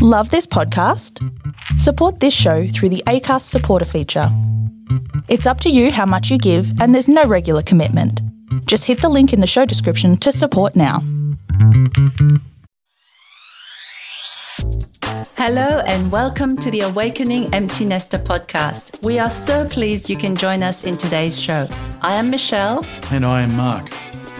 [0.00, 1.18] Love this podcast?
[1.76, 4.28] Support this show through the ACAST supporter feature.
[5.26, 8.22] It's up to you how much you give, and there's no regular commitment.
[8.66, 11.00] Just hit the link in the show description to support now.
[15.36, 19.02] Hello, and welcome to the Awakening Empty Nester podcast.
[19.04, 21.66] We are so pleased you can join us in today's show.
[22.02, 22.86] I am Michelle.
[23.10, 23.90] And I am Mark,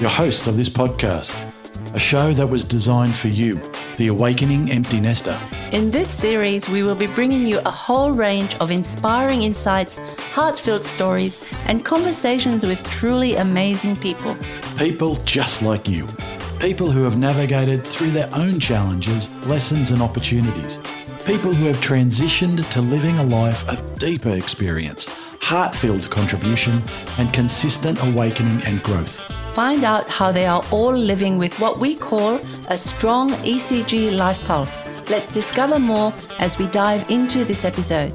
[0.00, 1.34] your host of this podcast,
[1.94, 3.60] a show that was designed for you,
[3.96, 5.38] the Awakening Empty Nester.
[5.72, 9.98] In this series, we will be bringing you a whole range of inspiring insights,
[10.32, 14.36] heartfelt stories, and conversations with truly amazing people.
[14.76, 16.06] People just like you.
[16.58, 20.78] People who have navigated through their own challenges, lessons, and opportunities.
[21.24, 25.06] People who have transitioned to living a life of deeper experience,
[25.40, 26.82] heart filled contribution,
[27.18, 29.20] and consistent awakening and growth.
[29.54, 32.36] Find out how they are all living with what we call
[32.68, 34.82] a strong ECG life pulse.
[35.08, 38.12] Let's discover more as we dive into this episode.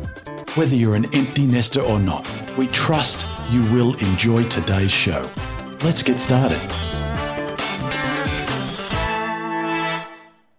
[0.55, 5.29] Whether you're an empty nester or not, we trust you will enjoy today's show.
[5.83, 6.61] Let's get started.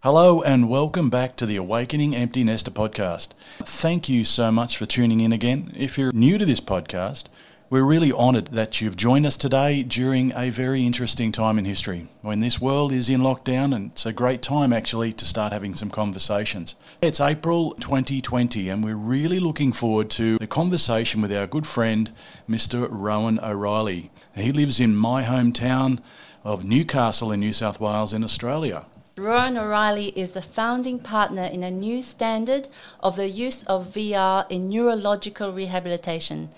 [0.03, 3.29] Hello and welcome back to the Awakening Empty Nester podcast.
[3.61, 5.73] Thank you so much for tuning in again.
[5.77, 7.27] If you're new to this podcast,
[7.71, 12.09] we're really honoured that you've joined us today during a very interesting time in history
[12.21, 15.75] when this world is in lockdown, and it's a great time actually to start having
[15.75, 16.75] some conversations.
[17.01, 22.13] It's April 2020, and we're really looking forward to the conversation with our good friend,
[22.49, 22.89] Mr.
[22.91, 24.11] Rohan O'Reilly.
[24.35, 26.01] He lives in my hometown
[26.43, 28.87] of Newcastle in New South Wales in Australia.
[29.17, 32.67] Rohan O'Reilly is the founding partner in a new standard
[32.99, 36.49] of the use of VR in neurological rehabilitation.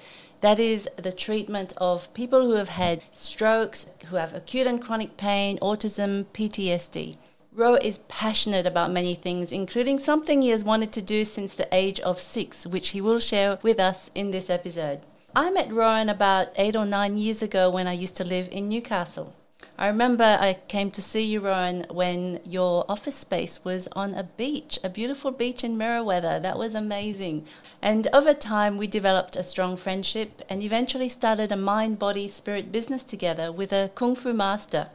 [0.40, 5.18] That is the treatment of people who have had strokes, who have acute and chronic
[5.18, 7.16] pain, autism, PTSD.
[7.52, 11.68] Ro is passionate about many things, including something he has wanted to do since the
[11.70, 15.00] age of six, which he will share with us in this episode.
[15.34, 18.70] I met Rohan about eight or nine years ago when I used to live in
[18.70, 19.34] Newcastle.
[19.78, 24.22] I remember I came to see you, Rohan, when your office space was on a
[24.22, 26.40] beach, a beautiful beach in Merewether.
[26.40, 27.44] That was amazing.
[27.82, 32.72] And over time, we developed a strong friendship and eventually started a mind, body, spirit
[32.72, 34.88] business together with a Kung Fu master.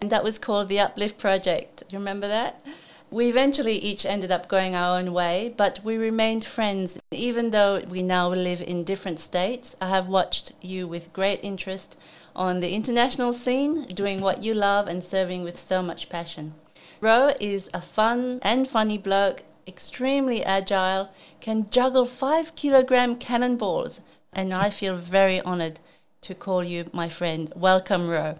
[0.00, 1.82] And that was called the Uplift Project.
[1.90, 2.62] You remember that?
[3.10, 6.98] We eventually each ended up going our own way, but we remained friends.
[7.10, 11.98] Even though we now live in different states, I have watched you with great interest
[12.36, 16.54] on the international scene, doing what you love and serving with so much passion.
[17.00, 24.00] Ro is a fun and funny bloke, extremely agile, can juggle five kilogram cannonballs,
[24.32, 25.80] and I feel very honored
[26.22, 27.52] to call you my friend.
[27.54, 28.38] Welcome, Ro.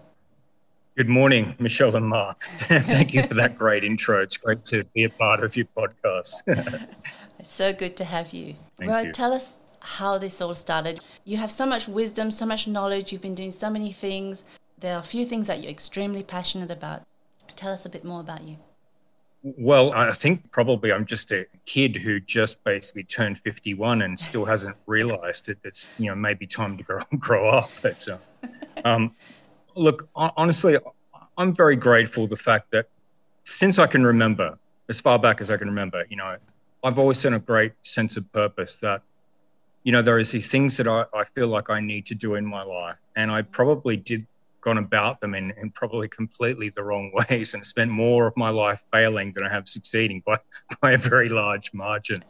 [0.97, 2.43] Good morning, Michelle and Mark.
[2.67, 4.21] Thank you for that great intro.
[4.21, 6.41] It's great to be a part of your podcast.
[7.39, 8.55] it's so good to have you.
[8.77, 9.11] Thank Ro, you.
[9.11, 10.99] tell us how this all started.
[11.23, 14.43] You have so much wisdom, so much knowledge, you've been doing so many things.
[14.79, 17.03] There are a few things that you're extremely passionate about.
[17.55, 18.57] Tell us a bit more about you.
[19.43, 24.43] Well, I think probably I'm just a kid who just basically turned 51 and still
[24.43, 27.69] hasn't realized that it's, you know, maybe time to grow, grow up.
[27.83, 28.17] But, uh,
[28.83, 29.13] um,
[29.75, 30.77] look, honestly,
[31.37, 32.89] I'm very grateful the fact that
[33.43, 34.57] since I can remember,
[34.89, 36.37] as far back as I can remember, you know,
[36.83, 39.03] I've always had a great sense of purpose that
[39.85, 42.33] you know, there is these things that I, I feel like I need to do
[42.33, 42.97] in my life.
[43.15, 44.25] And I probably did
[44.61, 48.49] gone about them in, in probably completely the wrong ways and spent more of my
[48.49, 50.39] life failing than I have succeeding by,
[50.81, 52.25] by a very large margin.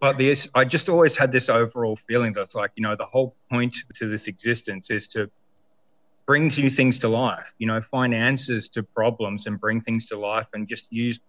[0.00, 3.36] But this, I just always had this overall feeling that's like, you know, the whole
[3.48, 5.30] point to this existence is to
[6.26, 10.18] bring new things to life, you know, find answers to problems and bring things to
[10.18, 11.20] life and just use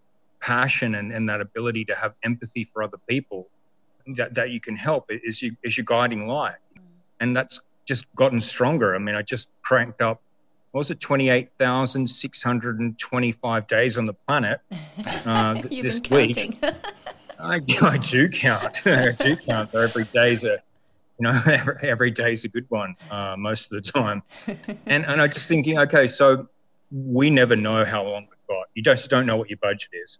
[0.42, 3.48] passion and, and that ability to have empathy for other people
[4.16, 6.58] that, that you can help is you is your guiding light,
[7.20, 8.96] and that's just gotten stronger.
[8.96, 10.22] I mean, I just cranked up.
[10.72, 14.60] What was it 28,625 days on the planet
[15.26, 16.62] uh, this week?
[17.40, 18.82] I, I do count.
[18.86, 19.74] I do count.
[19.74, 20.62] Every day's a,
[21.20, 24.22] you know, every, every day's a good one uh, most of the time.
[24.86, 26.50] And and I just thinking, okay, so
[26.92, 28.68] we never know how long we've got.
[28.74, 30.20] You just don't know what your budget is.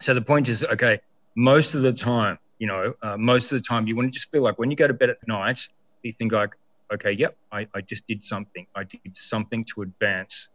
[0.00, 1.00] So the point is, okay,
[1.36, 4.30] most of the time you know, uh, most of the time you want to just
[4.30, 5.66] feel like when you go to bed at night,
[6.02, 6.54] you think like,
[6.92, 8.66] okay, yep, I, I just did something.
[8.76, 10.50] I did something to advance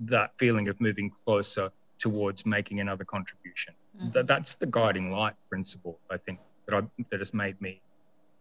[0.00, 3.72] that feeling of moving closer towards making another contribution.
[3.96, 4.10] Mm-hmm.
[4.10, 7.80] That, that's the guiding light principle, I think, that, I, that has made me,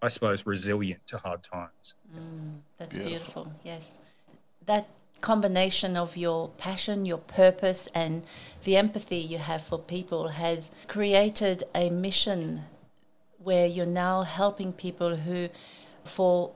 [0.02, 1.96] I suppose, resilient to hard times.
[2.14, 3.46] Mm, that's beautiful.
[3.46, 3.54] beautiful.
[3.64, 3.94] Yes.
[4.66, 4.90] That
[5.22, 8.24] combination of your passion, your purpose, and
[8.66, 12.66] the empathy you have for people has created a mission
[13.46, 15.50] where you're now helping people who,
[16.04, 16.52] for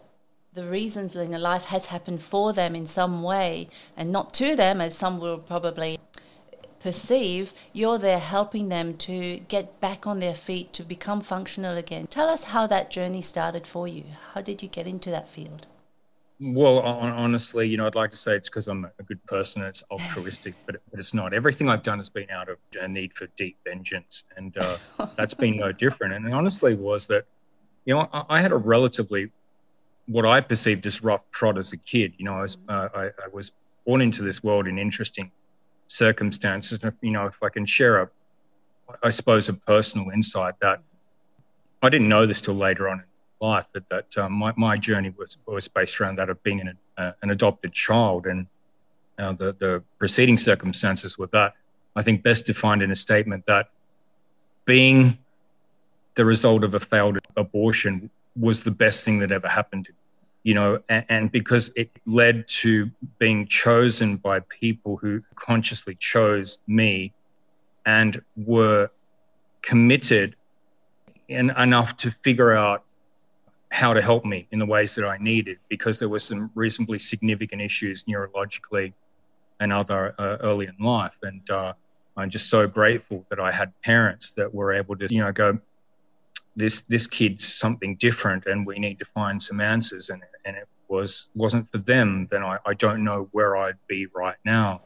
[0.53, 4.55] the reasons in their life has happened for them in some way and not to
[4.55, 5.99] them, as some will probably
[6.79, 12.07] perceive, you're there helping them to get back on their feet, to become functional again.
[12.07, 14.05] Tell us how that journey started for you.
[14.33, 15.67] How did you get into that field?
[16.41, 19.83] Well, honestly, you know, I'd like to say it's because I'm a good person it's
[19.91, 21.33] altruistic, but, but it's not.
[21.33, 24.77] Everything I've done has been out of a need for deep vengeance, and uh,
[25.17, 26.13] that's been no different.
[26.13, 27.25] And honestly, was that,
[27.83, 29.31] you know, I, I, had a relatively,
[30.07, 32.13] what I perceived as rough trot as a kid.
[32.17, 33.51] You know, I was uh, I, I was
[33.85, 35.31] born into this world in interesting
[35.87, 36.79] circumstances.
[37.01, 38.09] You know, if I can share a,
[39.03, 40.79] I suppose, a personal insight that
[41.81, 43.03] I didn't know this till later on
[43.41, 46.77] life, but that um, my, my journey was, was based around that of being an,
[46.97, 48.25] uh, an adopted child.
[48.25, 48.47] And
[49.17, 51.53] uh, the, the preceding circumstances with that,
[51.95, 53.69] I think best defined in a statement that
[54.65, 55.17] being
[56.15, 58.09] the result of a failed abortion
[58.39, 59.97] was the best thing that ever happened to me
[60.43, 66.59] you know, and, and, because it led to being chosen by people who consciously chose
[66.65, 67.11] me
[67.85, 68.89] and were
[69.61, 70.35] committed
[71.27, 72.83] in, enough to figure out
[73.71, 76.99] how to help me in the ways that I needed because there were some reasonably
[76.99, 78.93] significant issues neurologically
[79.59, 81.17] and other uh, early in life.
[81.21, 81.73] And uh,
[82.17, 85.59] I'm just so grateful that I had parents that were able to, you know, go,
[86.55, 90.67] this this kid's something different and we need to find some answers and and it
[90.87, 94.81] was wasn't for them then I, I don't know where I'd be right now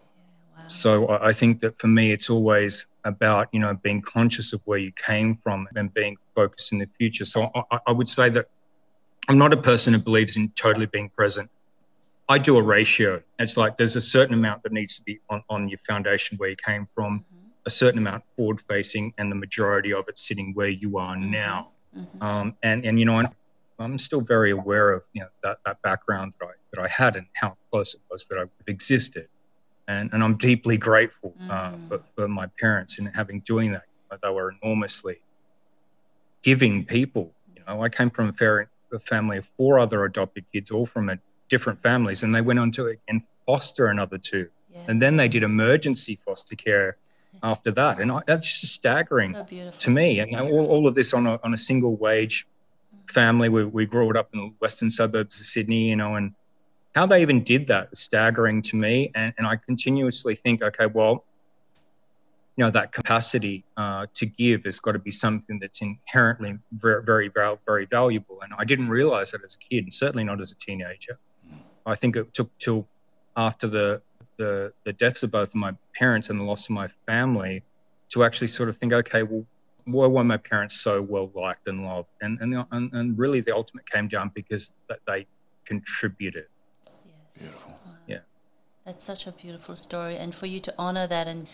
[0.56, 0.64] wow.
[0.68, 4.78] so I think that for me it's always about you know being conscious of where
[4.78, 8.48] you came from and being focused in the future so I, I would say that
[9.30, 11.50] I'm not a person who believes in totally being present
[12.30, 15.44] I do a ratio it's like there's a certain amount that needs to be on,
[15.50, 19.36] on your foundation where you came from mm-hmm a certain amount forward facing and the
[19.36, 21.32] majority of it sitting where you are mm-hmm.
[21.32, 21.72] now.
[21.98, 22.24] Mm-hmm.
[22.24, 23.24] Um, and, and, you know,
[23.80, 27.16] I'm still very aware of, you know, that, that background that I, that I had
[27.16, 29.28] and how close it was that I've existed.
[29.88, 31.90] And, and I'm deeply grateful uh, mm.
[31.90, 33.84] for, for, my parents in having doing that.
[34.22, 35.20] They were enormously
[36.42, 37.34] giving people.
[37.56, 40.86] You know, I came from a, fair, a family of four other adopted kids, all
[40.86, 41.18] from a,
[41.50, 44.50] different families, and they went on to and foster another two.
[44.74, 44.82] Yeah.
[44.88, 46.98] And then they did emergency foster care
[47.42, 48.00] after that.
[48.00, 50.20] And I, that's just staggering so to me.
[50.20, 52.48] And all, all of this on a, on a single wage
[53.10, 53.50] family.
[53.50, 56.34] We, we grew up in the western suburbs of Sydney, you know, and
[56.96, 59.12] how they even did that was staggering to me.
[59.14, 61.24] And, and I continuously think, okay, well,
[62.56, 67.30] you know, that capacity uh, to give has got to be something that's inherently very,
[67.30, 68.42] very, very valuable.
[68.42, 71.18] And I didn't realize that as a kid, and certainly not as a teenager.
[71.86, 72.88] I think it took till
[73.36, 74.02] after the
[74.38, 77.64] the the deaths of both of my parents and the loss of my family
[78.10, 79.46] to actually sort of think, okay, well,
[79.86, 82.10] why were my parents so well liked and loved?
[82.22, 85.26] And and, and and really, the ultimate came down because that they
[85.66, 86.46] contributed.
[86.86, 87.16] Yes.
[87.34, 87.72] Beautiful.
[87.86, 87.92] Wow.
[88.08, 88.18] Yeah.
[88.86, 91.48] That's such a beautiful story, and for you to honor that and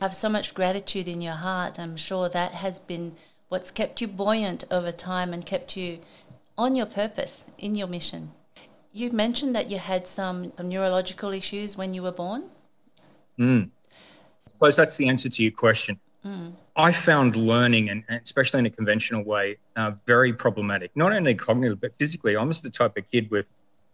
[0.00, 3.16] have so much gratitude in your heart, I'm sure that has been
[3.48, 5.98] what's kept you buoyant over time and kept you
[6.56, 8.32] on your purpose in your mission.
[8.92, 12.44] You mentioned that you had some, some neurological issues when you were born.
[13.38, 13.68] Mm.
[13.68, 13.68] I
[14.38, 16.00] suppose that's the answer to your question.
[16.24, 16.52] Mm.
[16.76, 20.90] I found learning, and especially in a conventional way, uh, very problematic.
[20.94, 22.36] Not only cognitively, but physically.
[22.36, 23.48] I was the type of kid with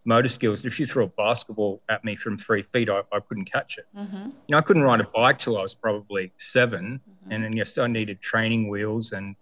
[0.07, 0.65] motor skills.
[0.65, 3.85] If you threw a basketball at me from three feet, I, I couldn't catch it.
[3.95, 4.15] Mm-hmm.
[4.15, 7.31] You know, I couldn't ride a bike till I was probably 7 mm-hmm.
[7.31, 9.35] and then yes, I needed training wheels, and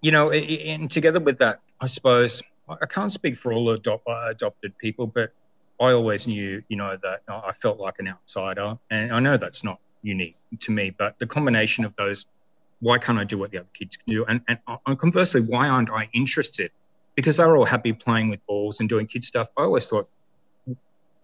[0.00, 4.28] you know, and together with that, I suppose I can't speak for all adopt, uh,
[4.28, 5.32] adopted people, but
[5.80, 9.62] I always knew, you know, that I felt like an outsider, and I know that's
[9.62, 12.26] not unique to me, but the combination of those,
[12.80, 15.68] why can't I do what the other kids can do, and and uh, conversely, why
[15.68, 16.70] aren't I interested?
[17.16, 19.48] Because they were all happy playing with balls and doing kid stuff.
[19.56, 20.08] I always thought,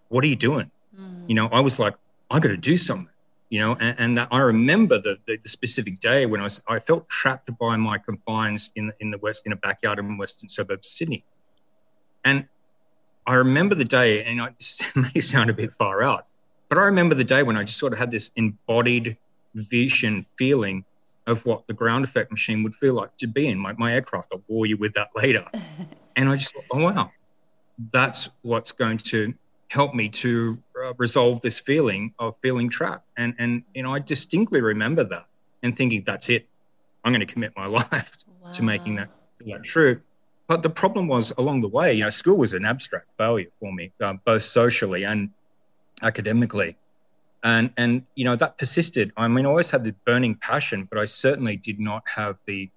[0.09, 0.71] what are you doing?
[0.99, 1.29] Mm.
[1.29, 1.95] You know, I was like,
[2.31, 3.13] I got to do something
[3.53, 6.79] you know, and, and I remember the, the, the, specific day when I was I
[6.79, 10.89] felt trapped by my confines in in the west in a backyard in western suburbs
[10.89, 11.23] Sydney,
[12.25, 12.49] and
[13.27, 16.27] I remember the day, and it may sound a bit far out,
[16.71, 19.19] but I remember the day when I just sort of had this embodied
[19.55, 20.87] vision feeling
[21.26, 24.29] of what the ground effect machine would feel like to be in my, my aircraft.
[24.33, 25.45] I'll bore you with that later.
[26.17, 27.11] and I just thought, oh wow,
[27.93, 29.35] that's what's going to
[29.69, 33.07] help me to uh, resolve this feeling of feeling trapped.
[33.17, 35.26] And and you know, I distinctly remember that
[35.62, 36.47] and thinking, that's it.
[37.05, 38.52] I'm going to commit my life wow.
[38.52, 39.11] to making that
[39.47, 40.00] that true.
[40.49, 43.73] But the problem was along the way, you know, school was an abstract failure for
[43.73, 45.31] me, uh, both socially and
[46.02, 46.76] academically.
[47.45, 49.13] And, and, you know, that persisted.
[49.17, 52.71] I mean, I always had the burning passion, but I certainly did not have the,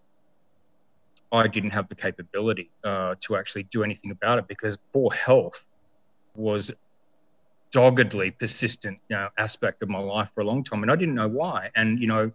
[1.32, 5.68] I didn't have the capability uh, to actually do anything about it because poor health
[6.36, 6.72] was
[7.72, 11.16] doggedly persistent you know, aspect of my life for a long time, and I didn't
[11.16, 11.72] know why.
[11.76, 12.32] And you know,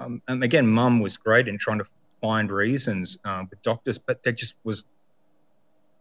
[0.00, 1.84] um, and again, mum was great in trying to
[2.20, 4.84] find reasons um, with doctors, but there just was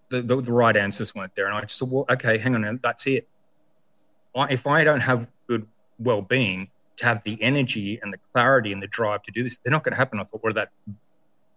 [0.10, 1.46] the, the, the, right answers weren't there.
[1.46, 3.28] And I just said, well, okay, hang on, that's it.
[4.36, 5.68] If I don't have good
[6.00, 6.70] well-being,
[7.00, 9.84] to have the energy and the clarity and the drive to do this, they're not
[9.84, 10.20] going to happen.
[10.20, 10.70] I thought, well, that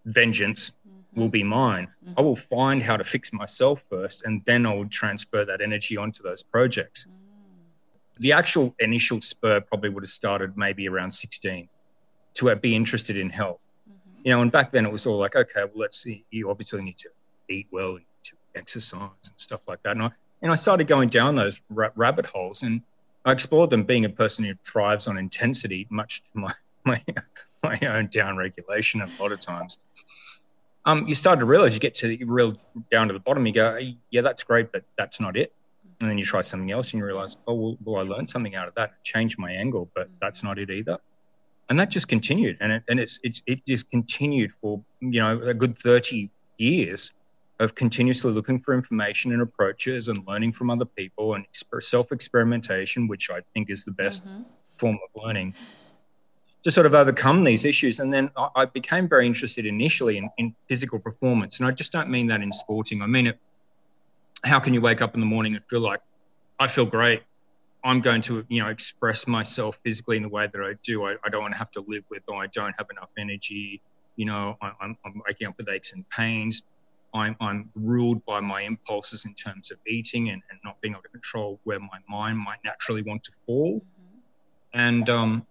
[0.05, 1.21] vengeance mm-hmm.
[1.21, 1.89] will be mine.
[2.05, 2.15] Mm-hmm.
[2.17, 5.97] I will find how to fix myself first, and then I will transfer that energy
[5.97, 7.07] onto those projects.
[7.09, 8.21] Mm.
[8.21, 11.69] The actual initial spur probably would have started maybe around 16
[12.35, 13.61] to be interested in health.
[13.89, 14.21] Mm-hmm.
[14.25, 16.83] You know, and back then it was all like, okay, well, let's see, you obviously
[16.83, 17.11] need to
[17.49, 19.97] eat well, to exercise and stuff like that.
[19.97, 20.11] And I,
[20.43, 22.83] and I started going down those ra- rabbit holes and
[23.25, 26.53] I explored them being a person who thrives on intensity, much to my,
[26.85, 27.03] my,
[27.63, 29.79] my own down regulation a lot of times.
[30.85, 32.57] Um, you start to realize you get to the real
[32.91, 33.79] down to the bottom, you go,
[34.11, 35.53] yeah, that's great, but that's not it.
[36.01, 38.57] And then you try something else and you realize, oh, well, well I learned something
[38.57, 40.99] out of that, changed my angle, but that's not it either
[41.73, 45.41] and that just continued and it, and it's, it's it just continued for you know
[45.41, 47.13] a good 30 years
[47.61, 51.47] of continuously looking for information and approaches and learning from other people and
[51.81, 54.43] self experimentation which i think is the best mm-hmm.
[54.77, 55.55] form of learning
[56.65, 60.31] to sort of overcome these issues and then i, I became very interested initially in,
[60.39, 63.39] in physical performance and i just don't mean that in sporting i mean it
[64.45, 66.01] how can you wake up in the morning and feel like
[66.59, 67.23] i feel great
[67.85, 71.05] I'm going to, you know, express myself physically in the way that I do.
[71.05, 73.81] I, I don't want to have to live with, or I don't have enough energy.
[74.17, 76.63] You know, I, I'm, I'm waking up with aches and pains.
[77.15, 81.03] I'm, I'm ruled by my impulses in terms of eating and, and not being able
[81.03, 83.81] to control where my mind might naturally want to fall.
[83.81, 84.81] Mm-hmm.
[84.81, 85.47] And, um,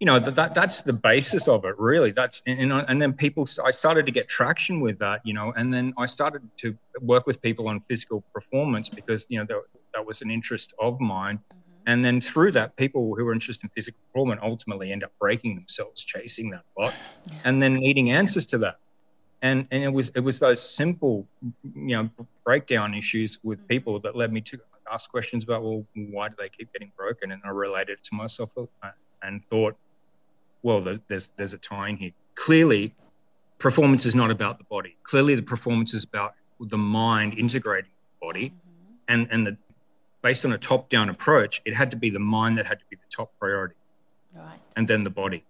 [0.00, 2.10] you know, that, that that's the basis of it, really.
[2.10, 5.72] That's and, and then people, I started to get traction with that, you know, and
[5.72, 9.62] then I started to work with people on physical performance because, you know, there,
[9.94, 11.38] that was an interest of mine.
[11.38, 11.60] Mm-hmm.
[11.86, 15.54] And then through that, people who are interested in physical performance ultimately end up breaking
[15.54, 16.92] themselves chasing that lot,
[17.44, 18.78] and then needing answers to that.
[19.46, 21.26] And and it was it was those simple,
[21.62, 22.10] you know,
[22.44, 23.66] breakdown issues with mm-hmm.
[23.68, 24.58] people that led me to
[24.92, 27.30] ask questions about well, why do they keep getting broken?
[27.30, 28.90] And I related it to myself uh,
[29.22, 29.76] and thought,
[30.62, 32.10] well, there's there's, there's a tie in here.
[32.34, 32.92] Clearly,
[33.58, 34.96] performance is not about the body.
[35.04, 38.94] Clearly, the performance is about the mind integrating the body, mm-hmm.
[39.08, 39.56] and and the
[40.22, 42.84] based on a top down approach, it had to be the mind that had to
[42.90, 43.76] be the top priority.
[44.34, 44.58] Right.
[44.74, 45.44] And then the body.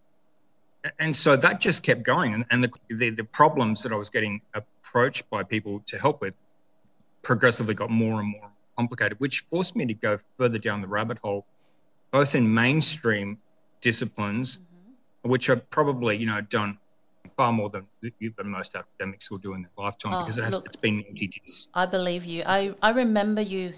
[0.98, 2.34] And so that just kept going.
[2.34, 6.20] And, and the, the, the problems that I was getting approached by people to help
[6.20, 6.36] with
[7.22, 11.18] progressively got more and more complicated, which forced me to go further down the rabbit
[11.18, 11.46] hole,
[12.10, 13.38] both in mainstream
[13.80, 15.30] disciplines, mm-hmm.
[15.30, 16.78] which are probably, you know, done
[17.36, 20.54] far more than, than most academics will do in their lifetime oh, because it has,
[20.54, 21.04] look, it's been
[21.74, 22.42] I believe you.
[22.46, 23.74] I, I remember you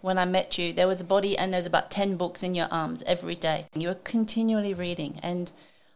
[0.00, 2.68] when I met you, there was a body and there's about 10 books in your
[2.70, 3.66] arms every day.
[3.74, 5.18] You were continually reading.
[5.22, 5.50] And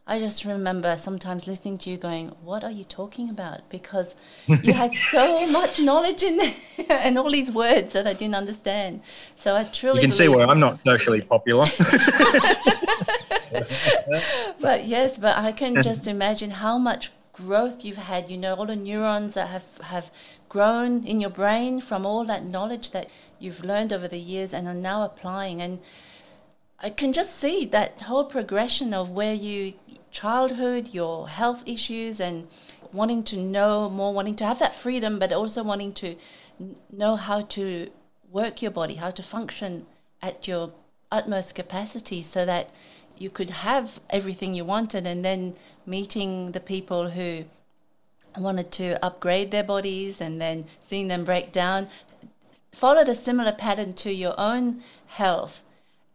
[0.07, 3.67] I just remember sometimes listening to you going, What are you talking about?
[3.69, 4.15] Because
[4.47, 6.53] you had so much knowledge in there
[6.89, 9.01] and all these words that I didn't understand.
[9.35, 10.01] So I truly.
[10.01, 11.65] You can see why I'm not socially popular.
[14.61, 18.29] but yes, but I can just imagine how much growth you've had.
[18.29, 20.11] You know, all the neurons that have, have
[20.49, 23.09] grown in your brain from all that knowledge that
[23.39, 25.63] you've learned over the years and are now applying.
[25.63, 25.79] And
[26.79, 29.73] I can just see that whole progression of where you,
[30.11, 32.47] childhood, your health issues, and
[32.91, 36.15] wanting to know more, wanting to have that freedom, but also wanting to
[36.91, 37.89] know how to
[38.31, 39.85] work your body, how to function
[40.21, 40.71] at your
[41.11, 42.71] utmost capacity so that
[43.17, 45.55] you could have everything you wanted and then
[45.85, 47.45] meeting the people who
[48.37, 51.87] wanted to upgrade their bodies and then seeing them break down.
[52.73, 55.61] Followed a similar pattern to your own health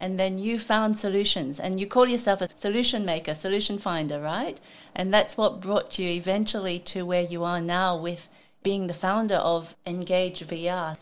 [0.00, 4.60] and then you found solutions and you call yourself a solution maker solution finder right
[4.94, 8.28] and that's what brought you eventually to where you are now with
[8.62, 10.96] being the founder of engage vr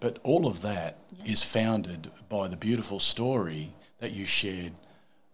[0.00, 1.32] but all of that yeah.
[1.32, 4.72] is founded by the beautiful story that you shared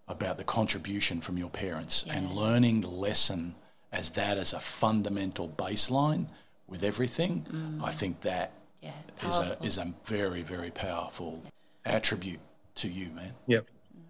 [0.09, 2.15] about the contribution from your parents yeah.
[2.15, 3.55] and learning the lesson
[3.93, 6.27] as that as a fundamental baseline
[6.67, 7.83] with everything mm.
[7.83, 8.91] i think that yeah,
[9.25, 11.43] is a is a very very powerful
[11.87, 12.41] attribute
[12.77, 13.33] to you, man.
[13.47, 13.65] Yep.
[13.65, 14.03] Mm.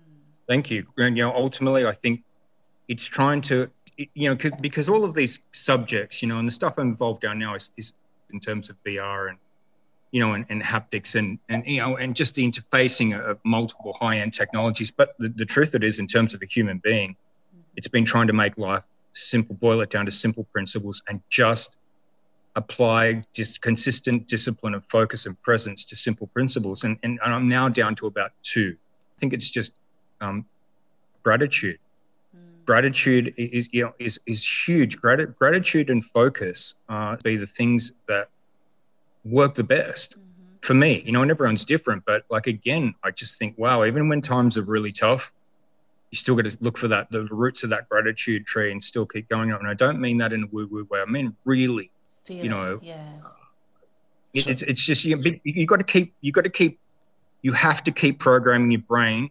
[0.49, 0.87] Thank you.
[0.97, 2.23] And you know, ultimately, I think
[2.89, 6.75] it's trying to, you know, because all of these subjects, you know, and the stuff
[6.79, 7.93] I'm involved down now is, is
[8.33, 9.39] in terms of VR and
[10.15, 13.93] you know, and, and haptics and, and, you know, and just the interfacing of multiple
[14.01, 14.93] high end technologies.
[14.93, 17.17] But the, the truth it is, in terms of a human being,
[17.75, 21.75] it's been trying to make life simple, boil it down to simple principles and just
[22.57, 26.85] apply just consistent discipline of focus and presence to simple principles.
[26.85, 28.77] And, and, I'm now down to about two.
[29.17, 29.73] I think it's just
[30.21, 30.47] um,
[31.23, 31.79] gratitude.
[32.37, 32.65] Mm.
[32.65, 35.01] Gratitude is, you know, is, is huge.
[35.01, 38.29] Grat- gratitude and focus uh, be the things that
[39.25, 40.57] work the best mm-hmm.
[40.61, 41.03] for me.
[41.05, 44.59] You know, and everyone's different, but like again, I just think, wow, even when times
[44.59, 45.33] are really tough,
[46.11, 49.05] you still got to look for that the roots of that gratitude tree and still
[49.05, 49.59] keep going on.
[49.59, 51.01] And I don't mean that in a woo woo way.
[51.01, 51.91] I mean really
[52.25, 53.07] Feel you know, it, yeah.
[54.33, 56.81] It, it's it's just you you got to keep you got to keep
[57.43, 59.31] you have to keep programming your brain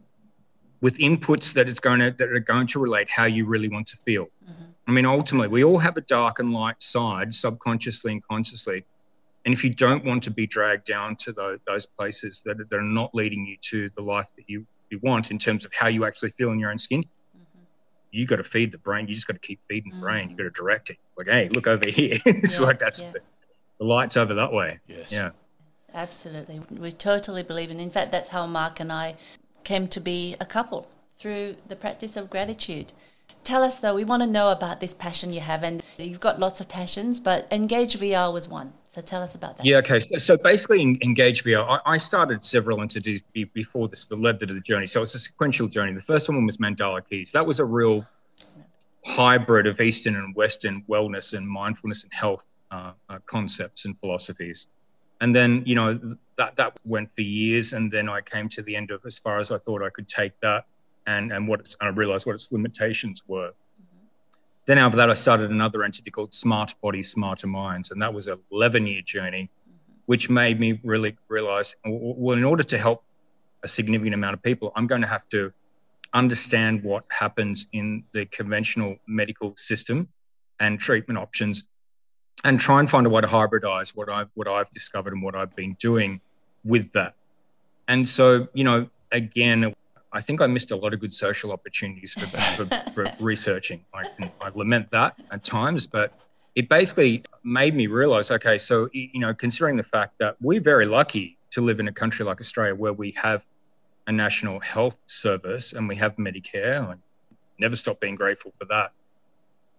[0.81, 3.87] with inputs that it's going to that are going to relate how you really want
[3.87, 4.25] to feel.
[4.25, 4.63] Mm-hmm.
[4.87, 8.85] I mean, ultimately, we all have a dark and light side, subconsciously and consciously.
[9.45, 12.75] And if you don't want to be dragged down to those, those places that, that
[12.75, 15.87] are not leading you to the life that you, you want in terms of how
[15.87, 17.03] you actually feel in your own skin,
[18.13, 19.07] you got to feed the brain.
[19.07, 20.29] You just got to keep feeding the brain.
[20.29, 20.37] You mm.
[20.37, 20.97] got to direct it.
[21.17, 22.19] Like, hey, look over here.
[22.25, 23.11] it's yeah, like that's yeah.
[23.11, 23.19] the,
[23.79, 24.79] the lights over that way.
[24.87, 25.11] Yes.
[25.11, 25.31] Yeah.
[25.95, 26.61] Absolutely.
[26.69, 27.79] We totally believe in.
[27.79, 29.15] In fact, that's how Mark and I
[29.63, 32.93] came to be a couple through the practice of gratitude.
[33.43, 36.39] Tell us though, we want to know about this passion you have, and you've got
[36.39, 38.73] lots of passions, but Engage VR was one.
[38.93, 39.65] So tell us about that.
[39.65, 39.99] Yeah, okay.
[39.99, 44.45] So, so basically, Engage VR, I, I, started several entities before this the led to
[44.45, 44.85] the journey.
[44.85, 45.93] So it's a sequential journey.
[45.93, 47.31] The first one was Mandala Keys.
[47.31, 48.05] That was a real
[49.03, 54.67] hybrid of Eastern and Western wellness and mindfulness and health uh, uh, concepts and philosophies.
[55.21, 55.99] And then, you know,
[56.37, 57.73] that, that went for years.
[57.73, 60.07] And then I came to the end of as far as I thought I could
[60.07, 60.65] take that
[61.07, 63.53] and, and what and I realized what its limitations were.
[64.65, 68.27] Then after that, I started another entity called Smart Bodies, Smarter Minds, and that was
[68.27, 69.81] an 11 year journey, mm-hmm.
[70.05, 73.03] which made me really realize well, in order to help
[73.63, 75.51] a significant amount of people, I'm going to have to
[76.13, 80.07] understand what happens in the conventional medical system
[80.59, 81.63] and treatment options
[82.43, 85.35] and try and find a way to hybridize what I've what I've discovered and what
[85.35, 86.21] I've been doing
[86.63, 87.15] with that.
[87.87, 89.73] And so, you know, again,
[90.13, 93.83] I think I missed a lot of good social opportunities for, for, for researching.
[93.93, 94.03] I,
[94.39, 96.13] I lament that at times, but
[96.55, 100.85] it basically made me realize okay, so, you know, considering the fact that we're very
[100.85, 103.43] lucky to live in a country like Australia where we have
[104.05, 106.95] a national health service and we have Medicare, I
[107.57, 108.91] never stop being grateful for that.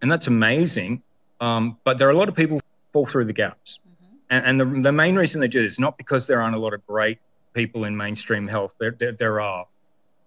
[0.03, 1.03] And that's amazing.
[1.41, 2.61] Um, but there are a lot of people
[2.93, 3.79] fall through the gaps.
[3.79, 4.17] Mm-hmm.
[4.31, 6.59] And, and the, the main reason they do this is not because there aren't a
[6.59, 7.19] lot of great
[7.53, 8.75] people in mainstream health.
[8.79, 9.67] There, there, there are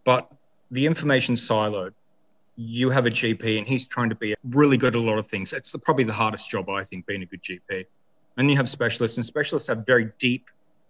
[0.08, 0.32] but
[0.72, 1.91] the information's siloed.
[2.56, 5.28] You have a GP and he's trying to be really good at a lot of
[5.28, 5.52] things.
[5.52, 7.86] It's probably the hardest job, I think, being a good GP.
[8.38, 10.46] And you have specialists, and specialists have very deep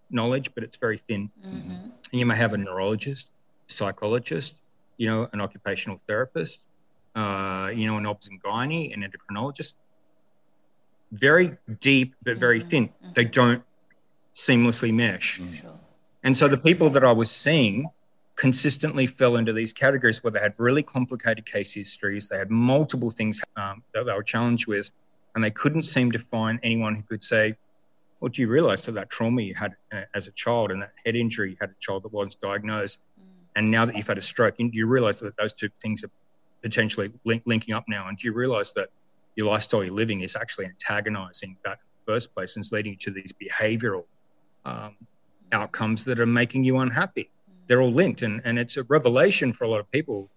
[0.08, 1.30] knowledge, but it's very thin.
[1.44, 1.70] Mm-hmm.
[2.12, 3.32] And you may have a neurologist,
[3.66, 4.60] psychologist,
[4.98, 6.62] you know, an occupational therapist,
[7.16, 9.74] uh, you know, an obs and gynae, an endocrinologist.
[11.10, 12.68] Very deep, but very mm-hmm.
[12.68, 12.88] thin.
[12.88, 13.12] Mm-hmm.
[13.16, 13.64] They don't
[14.36, 15.40] seamlessly mesh.
[15.40, 15.72] Sure.
[16.22, 17.90] And so the people that I was seeing
[18.38, 23.10] consistently fell into these categories where they had really complicated case histories, they had multiple
[23.10, 24.88] things um, that they were challenged with,
[25.34, 27.52] and they couldn't seem to find anyone who could say,
[28.20, 30.92] well, do you realize that that trauma you had uh, as a child and that
[31.04, 33.24] head injury you had a child that wasn't diagnosed, mm.
[33.56, 36.10] and now that you've had a stroke, do you realize that those two things are
[36.62, 38.06] potentially link- linking up now?
[38.06, 38.90] And do you realize that
[39.34, 43.32] your lifestyle you're living is actually antagonizing that first place and is leading to these
[43.32, 44.04] behavioral
[44.64, 44.96] um,
[45.50, 47.30] outcomes that are making you unhappy?
[47.68, 48.22] They're all linked.
[48.22, 50.28] And, and it's a revelation for a lot of people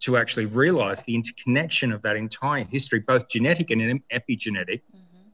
[0.00, 5.28] to actually realize the interconnection of that entire history, both genetic and epigenetic, mm-hmm.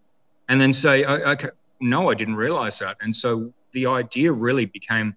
[0.48, 1.48] and then say, okay,
[1.80, 2.96] no, I didn't realize that.
[3.00, 5.16] And so the idea really became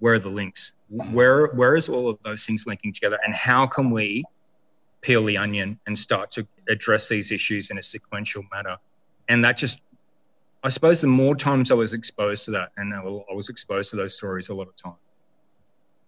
[0.00, 0.72] where are the links?
[0.88, 3.18] Where, where is all of those things linking together?
[3.24, 4.24] And how can we
[5.00, 8.78] peel the onion and start to address these issues in a sequential manner?
[9.28, 9.80] And that just,
[10.64, 13.96] I suppose the more times I was exposed to that, and I was exposed to
[13.96, 14.96] those stories a lot of times,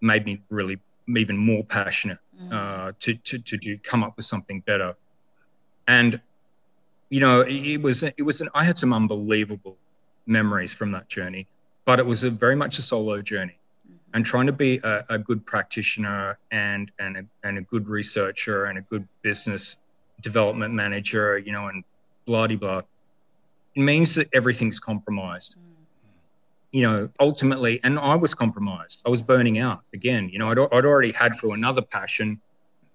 [0.01, 2.51] made me really even more passionate mm.
[2.51, 4.95] uh, to, to, to do, come up with something better.
[5.87, 6.21] And,
[7.09, 9.77] you know, it, it was, it was an, I had some unbelievable
[10.25, 11.47] memories from that journey,
[11.85, 13.57] but it was a very much a solo journey.
[13.87, 13.95] Mm-hmm.
[14.13, 18.65] And trying to be a, a, good practitioner and, and, a, and a good researcher
[18.65, 19.77] and a good business
[20.21, 21.83] development manager, you know, and
[22.25, 22.81] blah, blah, blah,
[23.75, 25.55] it means that everything's compromised.
[25.57, 25.70] Mm
[26.71, 29.01] you know, ultimately, and I was compromised.
[29.05, 30.29] I was burning out again.
[30.29, 32.39] You know, I'd, I'd already had through another passion,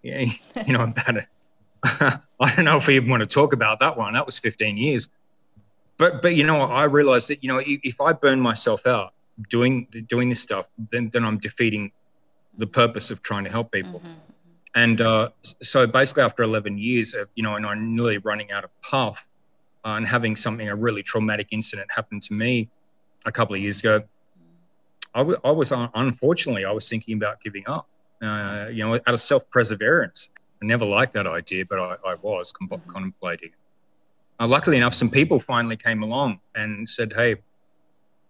[0.02, 0.28] you
[0.68, 1.26] know, about it.
[1.84, 4.14] I don't know if we even want to talk about that one.
[4.14, 5.08] That was 15 years.
[5.98, 9.12] but but you know, I realized that you know if I burn myself out
[9.50, 11.92] doing doing this stuff, then then I'm defeating
[12.56, 14.00] the purpose of trying to help people.
[14.00, 14.12] Mm-hmm.
[14.74, 15.30] And uh,
[15.62, 19.26] so basically, after 11 years of you know, and I'm nearly running out of puff,
[19.84, 22.68] uh, and having something a really traumatic incident happen to me
[23.26, 24.02] a couple of years ago,
[25.14, 27.88] I, w- I was unfortunately I was thinking about giving up.
[28.22, 30.30] Uh, you know, out of self-perseverance.
[30.62, 32.90] I never liked that idea, but I, I was com- mm-hmm.
[32.90, 33.50] contemplating.
[34.40, 37.36] Uh, luckily enough, some people finally came along and said, "Hey,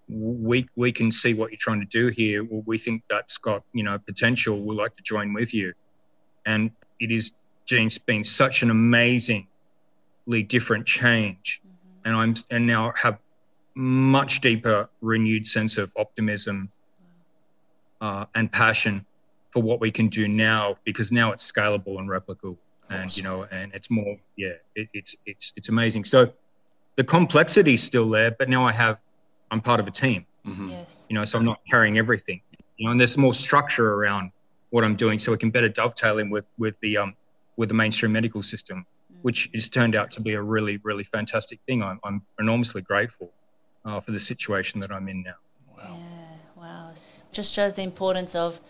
[0.08, 2.42] we we can see what you're trying to do here.
[2.44, 4.60] We think that's got you know potential.
[4.60, 5.72] We'd like to join with you."
[6.44, 7.32] And it is
[7.64, 9.46] James been such an amazingly
[10.48, 12.08] different change, mm-hmm.
[12.08, 13.18] and I'm and now have
[13.76, 16.72] much deeper renewed sense of optimism
[18.00, 19.04] uh, and passion
[19.50, 22.56] for what we can do now because now it's scalable and replicable.
[22.88, 26.04] And you know and it's more yeah it, it's it's it's amazing.
[26.04, 26.32] So
[26.94, 29.02] the complexity is still there but now i have
[29.50, 30.24] i'm part of a team.
[30.46, 30.68] Mm-hmm.
[30.68, 30.96] yes.
[31.08, 32.40] you know so i'm not carrying everything.
[32.78, 34.30] You know and there's more structure around
[34.70, 37.14] what i'm doing so it can better dovetail in with with the um
[37.56, 39.22] with the mainstream medical system mm-hmm.
[39.22, 41.82] which has turned out to be a really really fantastic thing.
[41.82, 43.32] I'm, I'm enormously grateful
[43.86, 45.38] uh, for the situation that i'm in now.
[45.76, 45.98] Wow.
[45.98, 46.92] Yeah wow.
[47.32, 48.60] Just shows the importance of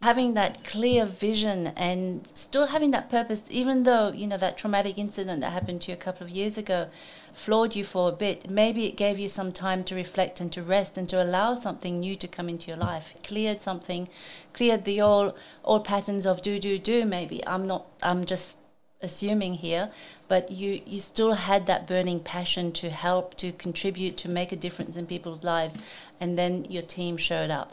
[0.00, 4.98] having that clear vision and still having that purpose even though you know that traumatic
[4.98, 6.88] incident that happened to you a couple of years ago
[7.32, 8.50] floored you for a bit.
[8.50, 12.00] Maybe it gave you some time to reflect and to rest and to allow something
[12.00, 13.14] new to come into your life.
[13.22, 14.08] Cleared something
[14.52, 17.04] cleared the old old patterns of do do do.
[17.04, 18.56] Maybe i'm not i'm just
[19.02, 19.90] assuming here
[20.28, 24.56] but you you still had that burning passion to help to contribute to make a
[24.56, 25.78] difference in people's lives
[26.20, 27.72] and then your team showed up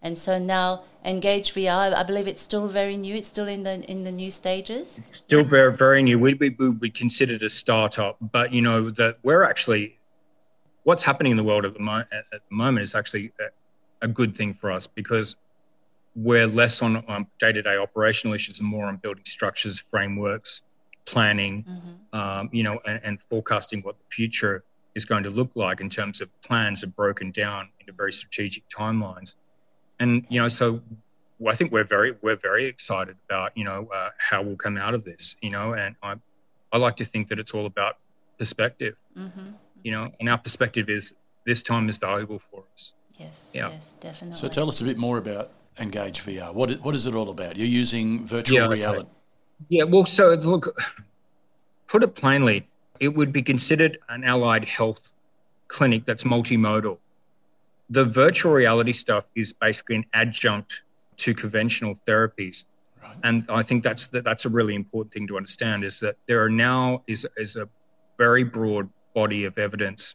[0.00, 3.14] and so now Engage VR, I believe it's still very new.
[3.14, 5.00] It's still in the in the new stages.
[5.10, 6.18] Still very very new.
[6.18, 9.96] We we we consider it a startup, but you know that we're actually
[10.82, 14.08] what's happening in the world at the, mo- at the moment is actually a, a,
[14.08, 15.36] good thing for us because
[16.16, 20.62] we're less on um, day-to-day operational issues and more on building structures, frameworks,
[21.10, 22.18] planning, mm-hmm.
[22.18, 24.62] um, you know, and, and forecasting what the future
[24.94, 28.68] is going to look like in terms of plans are broken down into very strategic
[28.68, 29.34] timelines
[29.98, 30.80] and you know, so
[31.46, 34.94] I think we're very we're very excited about you know uh, how we'll come out
[34.94, 35.36] of this.
[35.40, 36.14] You know, and I
[36.72, 37.96] I like to think that it's all about
[38.38, 38.96] perspective.
[39.16, 39.50] Mm-hmm.
[39.82, 41.14] You know, and our perspective is
[41.46, 42.92] this time is valuable for us.
[43.16, 43.70] Yes, yeah.
[43.70, 44.38] yes, definitely.
[44.38, 46.52] So tell us a bit more about Engage VR.
[46.52, 47.56] What what is it all about?
[47.56, 49.02] You're using virtual yeah, reality.
[49.02, 49.10] Okay.
[49.68, 50.78] Yeah, well, so look,
[51.88, 52.68] put it plainly,
[53.00, 55.10] it would be considered an allied health
[55.68, 56.98] clinic that's multimodal
[57.90, 60.82] the virtual reality stuff is basically an adjunct
[61.18, 62.64] to conventional therapies.
[63.02, 63.16] Right.
[63.24, 66.50] And I think that's that's a really important thing to understand is that there are
[66.50, 67.68] now is is a
[68.18, 70.14] very broad body of evidence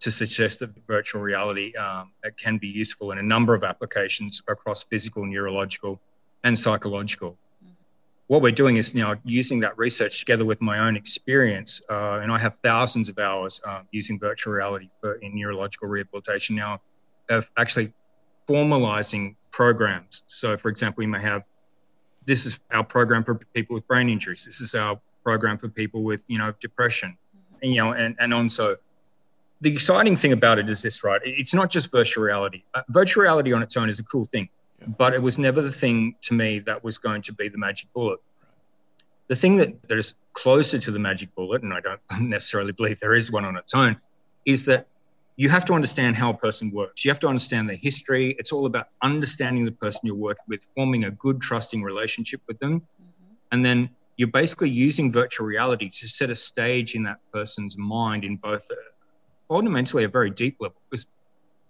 [0.00, 4.82] to suggest that virtual reality um, can be useful in a number of applications across
[4.84, 6.00] physical, neurological,
[6.44, 7.36] and psychological.
[8.30, 8.34] Mm-hmm.
[8.34, 12.30] What we're doing is now using that research together with my own experience, uh, and
[12.30, 16.80] I have thousands of hours uh, using virtual reality for, in neurological rehabilitation now
[17.28, 17.92] of actually
[18.48, 20.22] formalizing programs.
[20.28, 21.42] So, for example, we may have
[22.26, 24.44] this is our program for people with brain injuries.
[24.44, 27.16] This is our program for people with you know depression,
[27.62, 28.76] and, you know, and and on so.
[29.62, 31.20] The exciting thing about it is this, right?
[31.22, 32.62] It's not just virtual reality.
[32.72, 34.48] Uh, virtual reality on its own is a cool thing,
[34.80, 34.86] yeah.
[34.98, 37.92] but it was never the thing to me that was going to be the magic
[37.92, 38.20] bullet.
[39.28, 43.00] The thing that, that is closer to the magic bullet, and I don't necessarily believe
[43.00, 43.96] there is one on its own,
[44.44, 44.86] is that
[45.36, 47.04] you have to understand how a person works.
[47.04, 48.36] You have to understand their history.
[48.38, 52.58] It's all about understanding the person you're working with, forming a good, trusting relationship with
[52.58, 52.80] them.
[52.80, 53.34] Mm-hmm.
[53.52, 58.22] And then you're basically using virtual reality to set a stage in that person's mind
[58.22, 58.74] in both a,
[59.48, 60.76] fundamentally a very deep level.
[60.90, 61.06] Because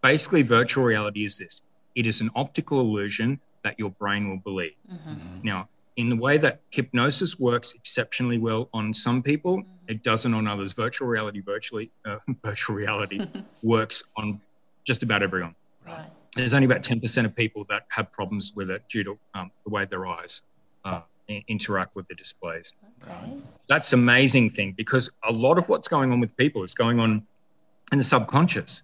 [0.03, 1.62] basically, virtual reality is this
[1.94, 4.74] it is an optical illusion that your brain will believe.
[4.90, 5.40] Mm-hmm.
[5.42, 9.70] Now, in the way that hypnosis works exceptionally well on some people, mm-hmm.
[9.88, 10.72] it doesn't on others.
[10.72, 13.26] Virtual reality, virtually, uh, virtual reality
[13.62, 14.40] works on
[14.85, 15.55] just about everyone.
[15.87, 16.07] Right.
[16.37, 19.70] There's only about 10% of people that have problems with it due to um, the
[19.70, 20.42] way their eyes
[20.85, 21.00] uh,
[21.48, 22.72] interact with the displays.
[23.03, 23.33] Okay.
[23.68, 27.26] That's amazing thing because a lot of what's going on with people is going on
[27.92, 28.83] in the subconscious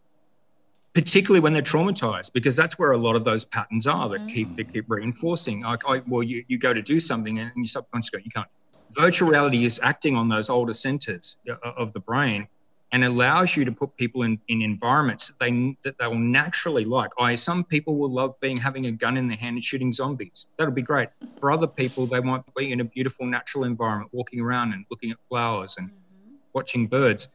[0.96, 4.56] particularly when they're traumatized, because that's where a lot of those patterns are that keep
[4.56, 5.60] that keep reinforcing.
[5.60, 8.48] Like, I, well, you, you go to do something and your subconscious go, you can't.
[8.92, 12.48] Virtual reality is acting on those older centers uh, of the brain
[12.92, 16.86] and allows you to put people in, in environments that they that they will naturally
[16.86, 17.10] like.
[17.18, 20.46] I some people will love being having a gun in their hand and shooting zombies.
[20.56, 21.10] That'll be great.
[21.40, 24.86] For other people, they want to be in a beautiful natural environment, walking around and
[24.90, 26.36] looking at flowers and mm-hmm.
[26.54, 27.28] watching birds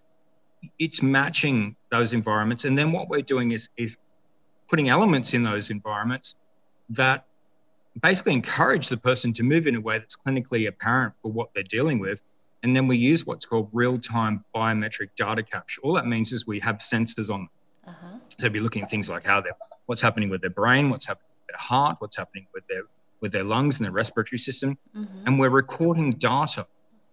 [0.80, 2.66] it's matching those environments.
[2.66, 3.98] And then what we're doing is is
[4.70, 6.36] putting elements in those environments
[6.90, 7.26] that
[8.02, 11.64] basically encourage the person to move in a way that's clinically apparent for what they're
[11.64, 12.24] dealing with.
[12.64, 15.82] And then we use what's called real time biometric data capture.
[15.82, 17.50] All that means is we have sensors on them.
[17.88, 18.18] Uh-huh.
[18.40, 19.56] So be looking at things like how they're,
[19.88, 22.84] what's happening with their brain, what's happening with their heart, what's happening with their
[23.20, 25.28] with their lungs and their respiratory system, mm-hmm.
[25.28, 26.66] and we're recording data.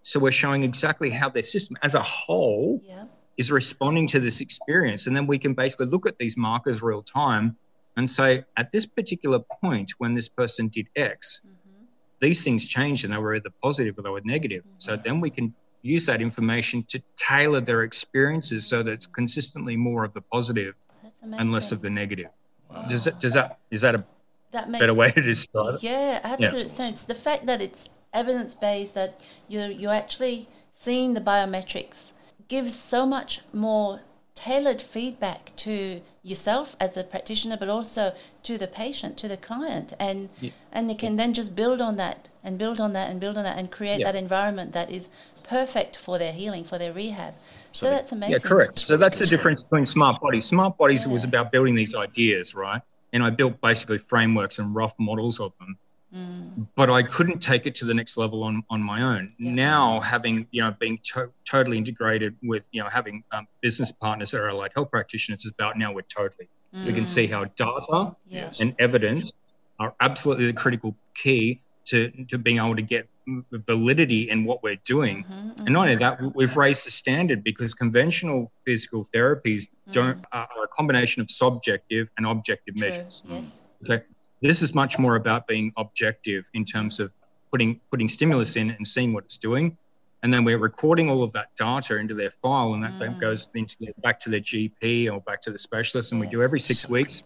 [0.02, 3.04] So we're showing exactly how their system as a whole yeah.
[3.38, 7.03] Is responding to this experience, and then we can basically look at these markers real
[7.03, 7.57] time
[7.96, 11.85] and say, at this particular point when this person did X, mm-hmm.
[12.20, 14.62] these things changed and they were either positive or they were negative.
[14.64, 14.79] Mm-hmm.
[14.79, 19.77] So then we can use that information to tailor their experiences so that it's consistently
[19.77, 20.74] more of the positive
[21.22, 22.31] and less of the negative.
[22.70, 22.87] Wow.
[22.88, 24.05] Does that does that is that a
[24.51, 25.83] that makes better way to describe it?
[25.83, 26.68] Yeah, absolute yeah.
[26.68, 27.03] sense.
[27.03, 32.12] The fact that it's evidence based, that you're you're actually seeing the biometrics,
[32.48, 34.00] gives so much more
[34.34, 39.92] tailored feedback to yourself as a practitioner, but also to the patient, to the client,
[39.98, 40.50] and yeah.
[40.72, 43.44] and you can then just build on that and build on that and build on
[43.44, 44.06] that and create yeah.
[44.11, 45.11] that environment that is
[45.42, 47.34] perfect for their healing, for their rehab.
[47.72, 48.32] So, so that's amazing.
[48.32, 48.78] Yeah, correct.
[48.78, 50.46] So that's the difference between smart bodies.
[50.46, 51.12] Smart bodies yeah.
[51.12, 52.82] was about building these ideas, right?
[53.12, 55.78] And I built basically frameworks and rough models of them.
[56.14, 56.66] Mm.
[56.75, 59.35] But I couldn't take it to the next level on, on my own.
[59.38, 59.53] Yeah.
[59.53, 64.31] Now, having you know being to- totally integrated with you know having um, business partners
[64.31, 66.49] that are like health practitioners is about now we're totally.
[66.75, 66.87] Mm.
[66.87, 68.61] We can see how data yes.
[68.61, 69.33] and evidence
[69.79, 73.09] are absolutely the critical key to, to being able to get
[73.53, 75.25] validity in what we're doing.
[75.25, 75.66] Mm-hmm, mm-hmm.
[75.66, 79.92] And not only that, we've raised the standard because conventional physical therapies mm.
[79.92, 82.88] don't are a combination of subjective and objective True.
[82.88, 83.23] measures.
[83.27, 83.59] Yes.
[83.88, 84.05] Okay.
[84.40, 87.12] This is much more about being objective in terms of
[87.51, 89.77] putting putting stimulus in and seeing what it's doing.
[90.22, 93.20] And then we're recording all of that data into their file, and that mm.
[93.20, 96.11] goes into their, back to their GP or back to the specialist.
[96.12, 96.29] And yes.
[96.29, 97.22] we do every six weeks.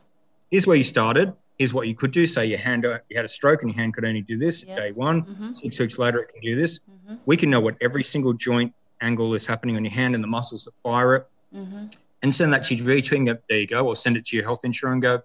[0.51, 2.27] Here's where you started here's what you could do.
[2.27, 4.77] Say your hand, you had a stroke and your hand could only do this yep.
[4.77, 5.22] day one.
[5.22, 5.55] Mm-hmm.
[5.55, 6.81] Six weeks later, it can do this.
[6.81, 7.16] Mm-hmm.
[7.25, 10.29] We can know what every single joint angle is happening on your hand and the
[10.29, 11.87] muscles that fire it, mm-hmm.
[12.22, 13.27] and send that to your GP.
[13.27, 15.22] Go, there you go, or send it to your health insurer and go,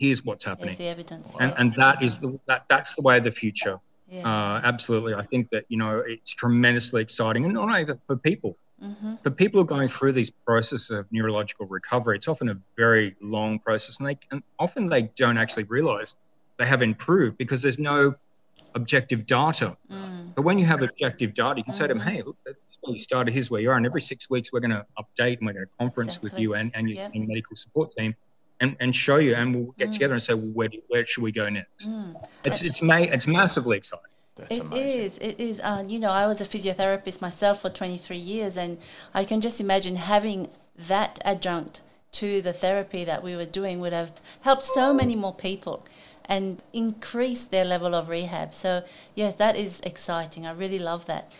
[0.00, 0.68] here's what's happening.
[0.68, 1.36] Here's the evidence.
[1.38, 3.78] And, and that is the that that's the way of the future.
[4.08, 4.28] Yeah.
[4.28, 8.56] Uh, absolutely, I think that you know it's tremendously exciting, and not only for people,
[8.82, 9.16] Mm-hmm.
[9.22, 13.14] For people who are going through these processes of neurological recovery, it's often a very
[13.20, 16.16] long process, and they and often they don't actually realize
[16.56, 18.14] they have improved because there's no
[18.74, 19.76] objective data.
[19.92, 20.34] Mm.
[20.34, 21.78] But when you have objective data, you can mm-hmm.
[21.78, 22.08] say to them, mm-hmm.
[22.08, 23.34] "Hey, look, that's where you started.
[23.34, 25.66] Here's where you are." And every six weeks, we're going to update and we're going
[25.66, 26.30] to conference exactly.
[26.30, 27.14] with you and, and your, yep.
[27.14, 28.14] your, medical support team.
[28.60, 29.92] And, and show you, and we'll get mm.
[29.92, 31.88] together and say, well, where, where should we go next?
[31.88, 32.14] Mm.
[32.44, 34.04] It's it's, ma- it's massively exciting.
[34.36, 35.00] That's it amazing.
[35.00, 35.18] is.
[35.18, 35.60] It is.
[35.60, 38.78] Uh, you know, I was a physiotherapist myself for 23 years, and
[39.14, 41.80] I can just imagine having that adjunct
[42.12, 45.86] to the therapy that we were doing would have helped so many more people
[46.24, 48.54] and increase their level of rehab.
[48.54, 50.46] So, yes, that is exciting.
[50.46, 51.32] I really love that.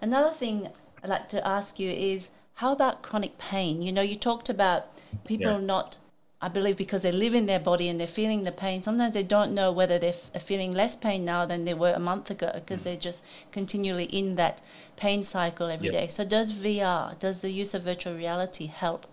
[0.00, 0.68] Another thing
[1.02, 3.82] I'd like to ask you is how about chronic pain?
[3.82, 4.86] You know, you talked about
[5.24, 5.66] people yeah.
[5.66, 5.98] not
[6.40, 9.22] I believe because they live in their body and they're feeling the pain, sometimes they
[9.22, 12.50] don't know whether they're f- feeling less pain now than they were a month ago
[12.54, 12.84] because mm.
[12.84, 14.60] they're just continually in that
[14.96, 15.94] pain cycle every yep.
[15.94, 16.06] day.
[16.08, 19.06] So, does VR, does the use of virtual reality help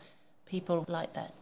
[0.46, 1.34] people like that?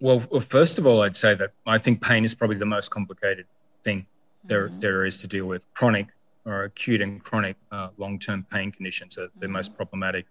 [0.00, 2.90] Well, well, first of all, I'd say that I think pain is probably the most
[2.90, 3.46] complicated
[3.82, 4.06] thing
[4.44, 4.80] there, mm-hmm.
[4.80, 5.66] there is to deal with.
[5.74, 6.06] Chronic
[6.46, 9.40] or acute and chronic uh, long term pain conditions are mm-hmm.
[9.40, 10.24] the most problematic.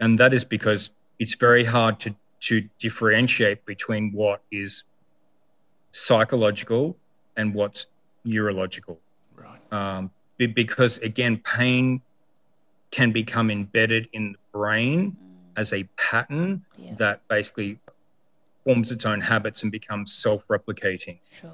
[0.00, 4.84] And that is because it's very hard to to differentiate between what is
[5.90, 6.96] psychological
[7.36, 7.86] and what's
[8.24, 8.98] neurological.
[9.36, 9.72] Right.
[9.72, 12.00] Um, because again, pain
[12.90, 15.60] can become embedded in the brain mm.
[15.60, 16.94] as a pattern yeah.
[16.94, 17.78] that basically
[18.64, 21.18] forms its own habits and becomes self-replicating.
[21.30, 21.50] Sure.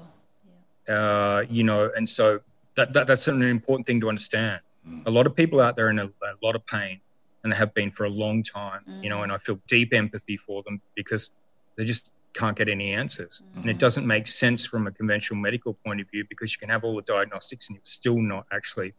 [0.87, 0.95] Yeah.
[0.95, 2.41] Uh, you know, and so
[2.75, 4.61] that, that that's an important thing to understand.
[4.87, 5.07] Mm.
[5.07, 6.99] A lot of people out there in a, a lot of pain,
[7.45, 9.03] and they have been for a long time, mm.
[9.03, 11.29] you know, and I feel deep empathy for them because
[11.77, 13.43] they just can't get any answers.
[13.55, 13.61] Mm.
[13.61, 16.69] And it doesn't make sense from a conventional medical point of view because you can
[16.69, 18.95] have all the diagnostics and you're still not actually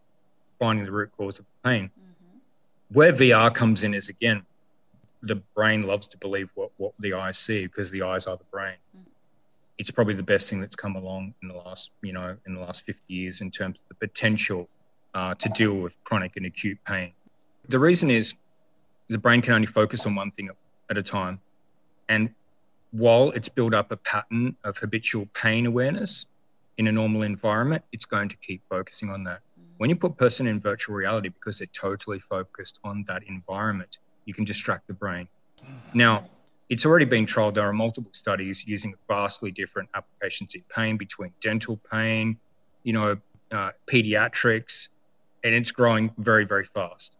[0.60, 1.86] finding the root cause of the pain.
[1.86, 2.38] Mm-hmm.
[2.94, 4.46] Where VR comes in is again,
[5.22, 8.44] the brain loves to believe what, what the eyes see because the eyes are the
[8.52, 8.76] brain.
[8.96, 9.06] Mm.
[9.76, 12.60] It's probably the best thing that's come along in the last, you know, in the
[12.60, 14.68] last 50 years in terms of the potential
[15.14, 17.12] uh, to deal with chronic and acute pain.
[17.68, 18.34] The reason is
[19.08, 20.50] the brain can only focus on one thing
[20.90, 21.40] at a time.
[22.08, 22.30] And
[22.92, 26.26] while it's built up a pattern of habitual pain awareness
[26.78, 29.40] in a normal environment, it's going to keep focusing on that.
[29.78, 34.34] When you put person in virtual reality because they're totally focused on that environment, you
[34.34, 35.28] can distract the brain.
[35.92, 36.24] Now,
[36.68, 37.54] it's already been trialed.
[37.54, 42.38] There are multiple studies using vastly different applications in pain between dental pain,
[42.82, 43.16] you know,
[43.52, 44.88] uh, pediatrics,
[45.44, 47.18] and it's growing very, very fast.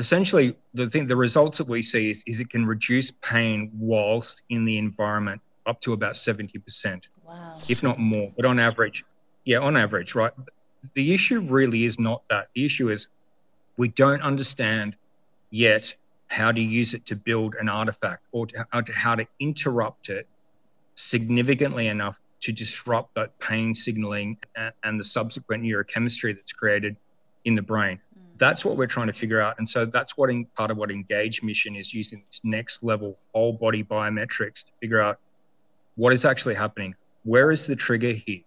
[0.00, 4.42] Essentially, the thing, the results that we see is, is it can reduce pain whilst
[4.48, 7.52] in the environment up to about 70%, Wow.
[7.68, 8.32] if not more.
[8.34, 9.04] But on average,
[9.44, 10.32] yeah, on average, right?
[10.94, 12.48] The issue really is not that.
[12.54, 13.08] The issue is
[13.76, 14.96] we don't understand
[15.50, 15.94] yet
[16.28, 20.08] how to use it to build an artifact or to, or to how to interrupt
[20.08, 20.26] it
[20.94, 26.96] significantly enough to disrupt that pain signaling and, and the subsequent neurochemistry that's created
[27.44, 28.00] in the brain.
[28.40, 29.58] That's what we're trying to figure out.
[29.58, 33.18] And so that's what in, part of what Engage mission is using this next level
[33.34, 35.18] whole body biometrics to figure out
[35.96, 36.94] what is actually happening.
[37.24, 38.40] Where is the trigger here?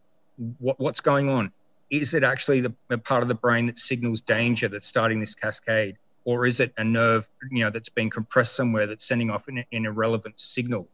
[0.57, 1.51] What, what's going on?
[1.91, 5.35] Is it actually the, the part of the brain that signals danger that's starting this
[5.35, 5.95] cascade?
[6.25, 9.63] Or is it a nerve, you know, that's being compressed somewhere that's sending off an,
[9.71, 10.87] an irrelevant signal?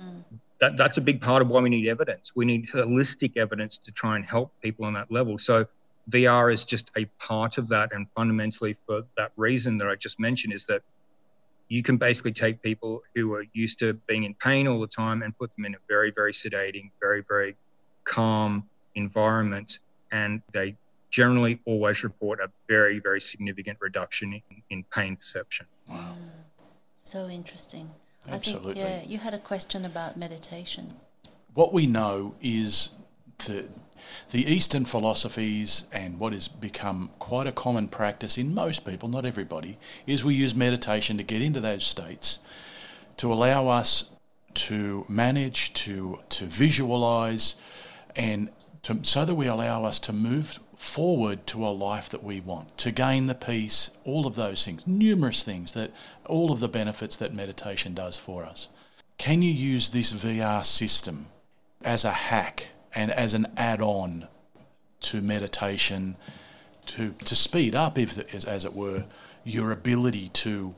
[0.00, 0.36] Mm-hmm.
[0.60, 2.32] That, that's a big part of why we need evidence.
[2.34, 5.36] We need holistic evidence to try and help people on that level.
[5.36, 5.66] So
[6.10, 10.18] VR is just a part of that, and fundamentally for that reason that I just
[10.18, 10.82] mentioned is that
[11.68, 15.22] you can basically take people who are used to being in pain all the time
[15.22, 17.56] and put them in a very, very sedating, very, very
[18.04, 19.78] calm environment,
[20.10, 20.76] and they
[21.10, 25.66] generally always report a very, very significant reduction in, in pain perception.
[25.88, 26.16] Wow.
[26.18, 26.42] Mm.
[26.98, 27.90] So interesting.
[28.28, 28.72] Absolutely.
[28.72, 30.94] I think, yeah, you had a question about meditation.
[31.54, 32.90] what we know is
[33.46, 33.68] the
[34.30, 39.24] the Eastern philosophies and what has become quite a common practice in most people, not
[39.24, 42.38] everybody, is we use meditation to get into those states
[43.18, 44.10] to allow us
[44.54, 47.56] to manage, to to visualize,
[48.16, 48.50] and
[48.82, 52.76] to, so that we allow us to move forward to a life that we want,
[52.76, 55.92] to gain the peace, all of those things, numerous things that
[56.26, 58.68] all of the benefits that meditation does for us.
[59.16, 61.26] Can you use this VR system
[61.84, 64.28] as a hack and as an add-on
[65.00, 66.16] to meditation
[66.86, 69.04] to to speed up, if as, as it were,
[69.44, 70.74] your ability to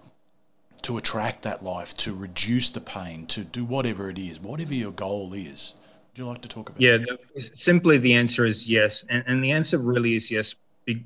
[0.83, 4.93] to attract that life, to reduce the pain, to do whatever it is, whatever your
[4.93, 5.75] goal is?
[6.13, 6.81] Would you like to talk about?
[6.81, 9.05] Yeah, the, simply the answer is yes.
[9.09, 10.55] And, and the answer really is yes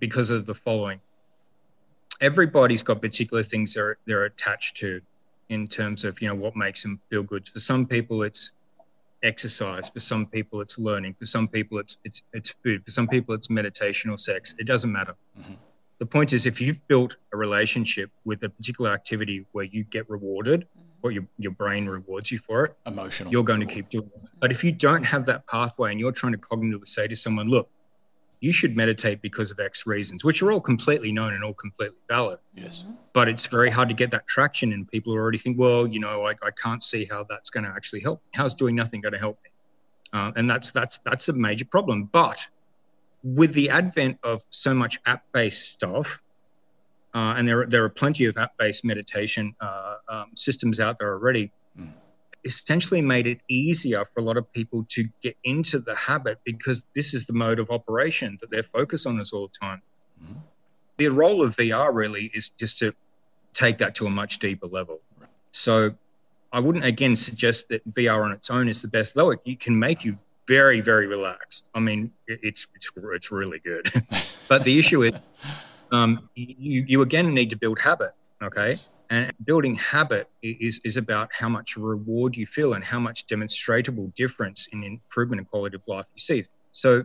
[0.00, 1.00] because of the following.
[2.20, 5.00] Everybody's got particular things they're, they're attached to
[5.48, 7.48] in terms of, you know, what makes them feel good.
[7.48, 8.50] For some people, it's
[9.22, 9.88] exercise.
[9.88, 11.14] For some people, it's learning.
[11.14, 12.84] For some people, it's, it's, it's food.
[12.84, 14.54] For some people, it's meditation or sex.
[14.58, 15.14] It doesn't matter.
[15.38, 15.54] Mm-hmm.
[15.98, 20.08] The point is, if you've built a relationship with a particular activity where you get
[20.08, 20.88] rewarded, mm-hmm.
[21.02, 23.32] or your, your brain rewards you for it, Emotional.
[23.32, 24.28] you're going to keep doing it.
[24.40, 27.48] But if you don't have that pathway and you're trying to cognitively say to someone,
[27.48, 27.68] look,
[28.40, 31.98] you should meditate because of X reasons, which are all completely known and all completely
[32.08, 32.38] valid.
[32.54, 32.84] yes.
[33.12, 36.26] But it's very hard to get that traction, and people already think, well, you know,
[36.26, 38.22] I, I can't see how that's going to actually help.
[38.32, 39.50] How's doing nothing going to help me?
[40.12, 42.04] Uh, and that's that's that's a major problem.
[42.04, 42.46] But
[43.22, 46.22] with the advent of so much app-based stuff,
[47.14, 51.50] uh, and there there are plenty of app-based meditation uh, um, systems out there already.
[52.44, 56.86] Essentially, made it easier for a lot of people to get into the habit because
[56.94, 59.82] this is the mode of operation that they're focused on us all the time.
[60.96, 62.94] The role of VR really is just to
[63.52, 65.00] take that to a much deeper level.
[65.50, 65.94] So,
[66.52, 69.14] I wouldn't again suggest that VR on its own is the best.
[69.14, 71.64] Though it, can make you very, very relaxed.
[71.74, 73.92] I mean, it's it's it's really good.
[74.48, 75.12] but the issue is
[75.92, 78.76] um, you, you again need to build habit, okay?
[79.10, 84.12] And building habit is, is about how much reward you feel and how much demonstrable
[84.16, 86.44] difference in improvement in quality of life you see.
[86.72, 87.04] So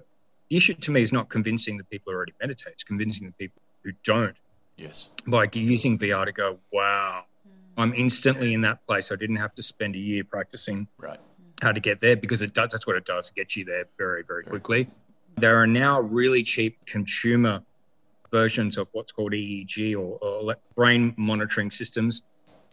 [0.49, 3.33] the issue to me is not convincing the people who already meditate, it's convincing the
[3.33, 4.35] people who don't
[4.75, 5.07] Yes.
[5.27, 7.51] by using VR to go, wow, mm.
[7.77, 9.11] I'm instantly in that place.
[9.11, 11.19] I didn't have to spend a year practicing Right.
[11.61, 13.85] how to get there because it does that's what it does it gets you there
[13.97, 14.89] very very quickly
[15.37, 17.61] there are now really cheap consumer
[18.39, 22.23] versions of what's called eeg or, or brain monitoring systems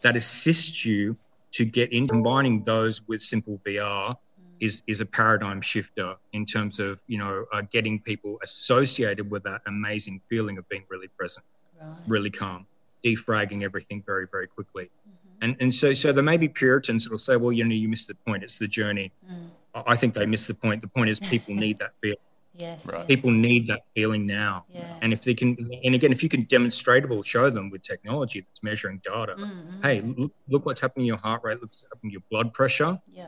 [0.01, 1.15] that assist you
[1.51, 4.15] to get in combining those with simple vr mm.
[4.59, 9.43] is is a paradigm shifter in terms of you know uh, getting people associated with
[9.43, 11.45] that amazing feeling of being really present
[11.81, 11.97] Right.
[12.07, 12.67] really calm,
[13.03, 14.85] defragging everything very, very quickly.
[14.85, 15.43] Mm-hmm.
[15.43, 18.07] And and so so there may be Puritans that'll say, well, you know, you missed
[18.07, 18.43] the point.
[18.43, 19.11] It's the journey.
[19.29, 19.49] Mm.
[19.73, 20.81] I I think they miss the point.
[20.81, 22.17] The point is people need that feel.
[22.53, 22.85] Yes.
[22.85, 22.97] Right.
[22.99, 23.07] yes.
[23.07, 24.65] People need that feeling now.
[24.69, 24.97] Yeah.
[25.01, 28.61] And if they can, and again, if you can demonstrable show them with technology that's
[28.61, 29.81] measuring data, Mm-hmm.
[29.81, 32.53] hey, look, look what's happening in your heart rate, look what's happening in your blood
[32.53, 32.99] pressure.
[33.11, 33.27] Yeah.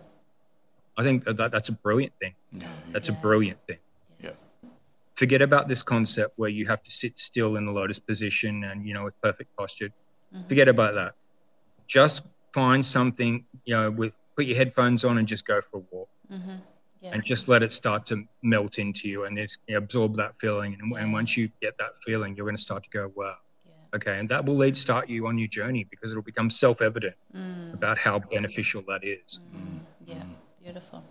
[0.97, 2.33] I think that, that that's a brilliant thing.
[2.51, 2.67] Yeah.
[2.91, 3.15] That's Yeah.
[3.17, 3.77] a brilliant thing.
[4.21, 4.37] Yes.
[5.15, 8.87] forget about this concept where you have to sit still in the lotus position and
[8.87, 9.89] you know with perfect posture
[10.47, 11.13] forget about that
[11.87, 15.83] just find something, you know, with put your headphones on and just go for a
[15.91, 16.09] walk.
[16.31, 16.55] Mm-hmm.
[17.03, 17.09] Yeah.
[17.11, 20.77] And just let it start to melt into you and just you absorb that feeling.
[20.79, 23.35] And, and once you get that feeling, you're going to start to go, wow,
[23.65, 23.73] yeah.
[23.97, 24.19] okay.
[24.19, 27.73] And that will lead start you on your journey because it'll become self evident Mm.
[27.73, 29.41] about how beneficial that is.
[30.05, 30.15] Yeah,
[30.63, 31.03] beautiful.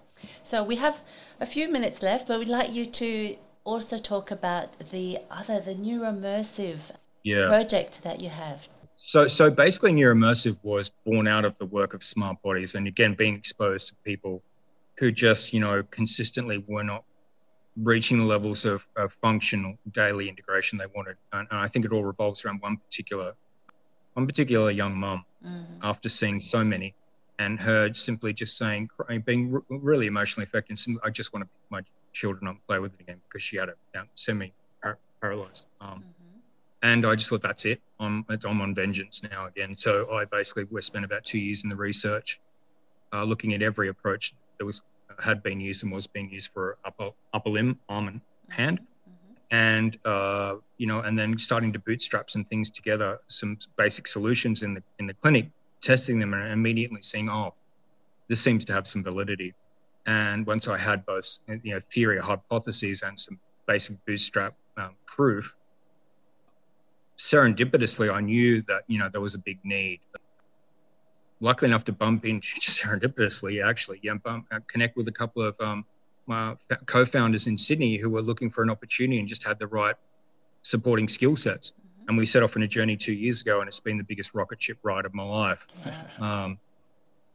[0.43, 1.03] So we have
[1.41, 5.75] a few minutes left, but we'd like you to also talk about the other, the
[5.75, 6.91] Neuromersive
[7.23, 7.49] Yeah.
[7.49, 8.67] project that you have.
[8.97, 13.13] So, so basically, Neuromersive was born out of the work of Smart Bodies, and again,
[13.15, 14.43] being exposed to people
[14.99, 17.05] who just, you know, consistently were not
[17.77, 21.17] reaching the levels of, of functional daily integration they wanted.
[21.33, 23.35] And, and I think it all revolves around one particular,
[24.15, 25.25] one particular young mum.
[25.45, 25.79] Mm-hmm.
[25.83, 26.95] After seeing so many,
[27.41, 28.89] and her simply just saying,
[29.25, 30.79] being re- really emotionally affected.
[31.03, 31.81] I just want to pick my
[32.13, 34.53] children up and play with it again because she had a um, semi
[35.21, 36.05] paralyzed arm
[36.83, 37.81] and I just thought that's it.
[38.01, 39.77] I'm I'm on vengeance now again.
[39.77, 42.41] So I basically we spent about two years in the research,
[43.13, 44.81] uh, looking at every approach that was
[45.21, 48.79] had been used and was being used for upper upper limb, arm, and hand,
[49.51, 54.63] and uh, you know, and then starting to bootstrap some things together, some basic solutions
[54.63, 55.47] in the in the clinic,
[55.81, 57.55] testing them, and immediately seeing, oh,
[58.29, 59.53] this seems to have some validity.
[60.07, 65.53] And once I had both, you know, theory, hypotheses, and some basic bootstrap um, proof,
[67.19, 69.99] serendipitously, I knew that you know there was a big need.
[71.43, 75.61] Luckily enough to bump into serendipitously, actually, yeah, bump, uh, connect with a couple of
[75.61, 75.85] um,
[76.27, 76.55] my
[76.87, 79.97] co-founders in Sydney who were looking for an opportunity and just had the right
[80.63, 81.73] supporting skill sets.
[82.07, 84.35] And we set off on a journey two years ago, and it's been the biggest
[84.35, 85.67] rocket ship ride of my life.
[86.21, 86.59] Um,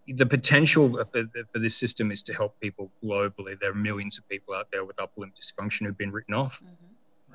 [0.07, 3.59] the potential for, for this system is to help people globally.
[3.59, 6.61] There are millions of people out there with upper limb dysfunction who've been written off.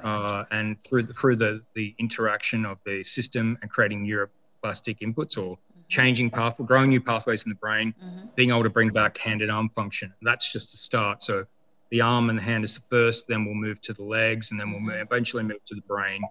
[0.03, 5.37] Uh, and through the, through the, the interaction of the system and creating neuroplastic inputs
[5.37, 5.59] or
[5.93, 7.95] changing path, growing new pathways in the brain,
[8.34, 10.11] being able to bring back hand and arm function.
[10.22, 11.22] That's just the start.
[11.22, 11.45] So
[11.90, 14.59] the arm and the hand is the first, then we'll move to the legs, and
[14.59, 16.22] then we'll move, eventually move to the brain.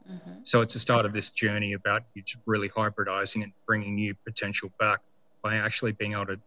[0.44, 2.02] So it's the start of this journey about
[2.48, 5.00] really hybridizing and bringing new potential back
[5.44, 6.38] by actually being able to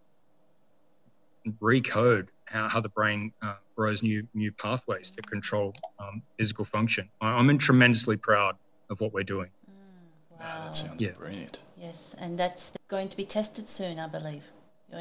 [1.62, 7.08] recode how, how the brain uh, grows new new pathways to control um, physical function.
[7.20, 8.56] I, I'm tremendously proud
[8.90, 9.50] of what we're doing.
[10.40, 10.64] Wow.
[10.64, 11.12] That sounds Yeah.
[11.12, 11.60] brilliant.
[11.76, 14.44] Yes, and that's going to be tested soon, I believe.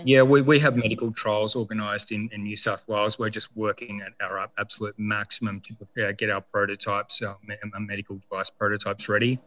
[0.05, 3.19] Yeah, we, we have medical trials organised in, in New South Wales.
[3.19, 7.37] We're just working at our absolute maximum to prepare, get our prototypes, our,
[7.73, 9.39] our medical device prototypes ready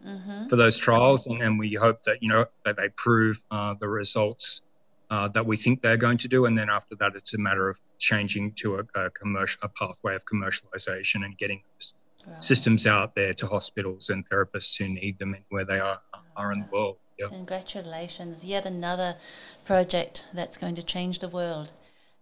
[0.49, 3.89] for those trials, and, and we hope that you know that they prove uh, the
[3.89, 4.62] results
[5.11, 7.68] uh, that we think they're going to do, and then after that, it's a matter
[7.68, 11.95] of changing to a, a commercial a pathway of commercialization and getting those
[12.41, 16.01] systems out there to hospitals and therapists who need them and where they are
[16.37, 16.97] are in the world.
[17.19, 17.29] Yeah.
[17.29, 18.45] Congratulations.
[18.45, 19.17] Yet another
[19.64, 21.73] project that's going to change the world.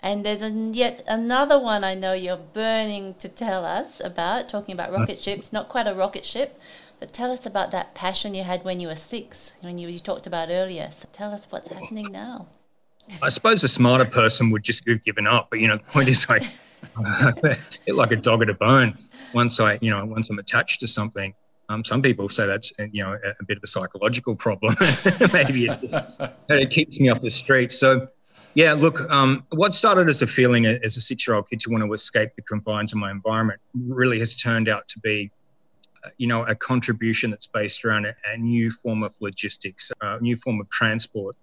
[0.01, 0.43] And there's
[0.77, 5.53] yet another one I know you're burning to tell us about, talking about rocket ships,
[5.53, 6.61] not quite a rocket ship,
[7.01, 9.99] but tell us about that passion you had when you were six, when you, you
[9.99, 10.91] talked about earlier.
[10.91, 12.49] So tell us what's happening now.
[13.23, 16.09] I suppose a smarter person would just have given up, but you know the point
[16.09, 16.43] is like
[17.87, 18.97] like a dog at a bone.
[19.33, 21.35] Once I, you know, once I'm attached to something,
[21.69, 24.75] um, some people say that's uh, you know a, a bit of a psychological problem.
[25.33, 26.03] Maybe it,
[26.49, 27.79] it keeps me off the streets.
[27.79, 28.09] So,
[28.55, 31.93] yeah, look, um, what started as a feeling as a six-year-old kid to want to
[31.93, 35.31] escape the confines of my environment really has turned out to be,
[36.05, 40.21] uh, you know, a contribution that's based around a, a new form of logistics, a
[40.21, 41.35] new form of transport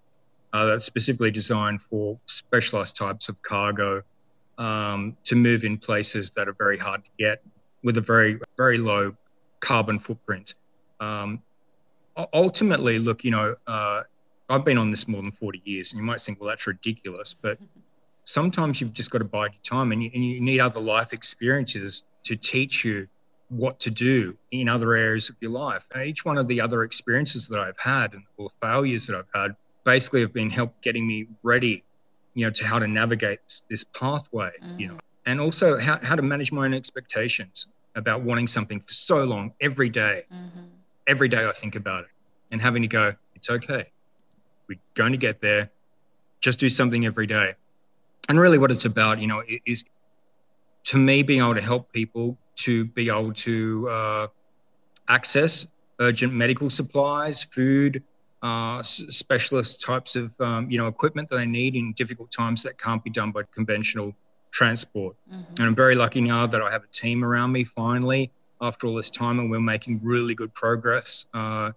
[0.52, 4.02] uh, that's specifically designed for specialized types of cargo
[4.58, 7.42] um, to move in places that are very hard to get
[7.82, 9.14] with a very, very low
[9.62, 10.54] carbon footprint.
[11.00, 11.40] Um,
[12.34, 14.02] ultimately, look, you know, uh,
[14.50, 17.34] I've been on this more than 40 years, and you might think, well, that's ridiculous,
[17.34, 17.58] but
[18.24, 21.12] sometimes you've just got to bide your time and you, and you need other life
[21.12, 23.08] experiences to teach you
[23.48, 25.86] what to do in other areas of your life.
[25.94, 29.28] And each one of the other experiences that I've had and or failures that I've
[29.34, 31.82] had basically have been help getting me ready,
[32.34, 36.16] you know, to how to navigate this, this pathway, you know, and also how, how
[36.16, 40.24] to manage my own expectations about wanting something for so long every day.
[41.06, 42.10] Every day I think about it
[42.50, 43.90] and having to go, it's okay.
[44.68, 45.70] We're going to get there.
[46.40, 47.54] Just do something every day.
[48.28, 49.84] And really, what it's about, you know, is
[50.84, 54.26] to me being able to help people to be able to uh,
[55.08, 55.66] access
[56.00, 58.02] urgent medical supplies, food,
[58.42, 62.62] uh, s- specialist types of um, you know equipment that they need in difficult times
[62.64, 64.12] that can't be done by conventional
[64.52, 65.16] transport.
[65.30, 68.30] And I'm very lucky now that I have a team around me finally
[68.60, 71.26] after all this time, and we're making really good progress.
[71.34, 71.72] Uh,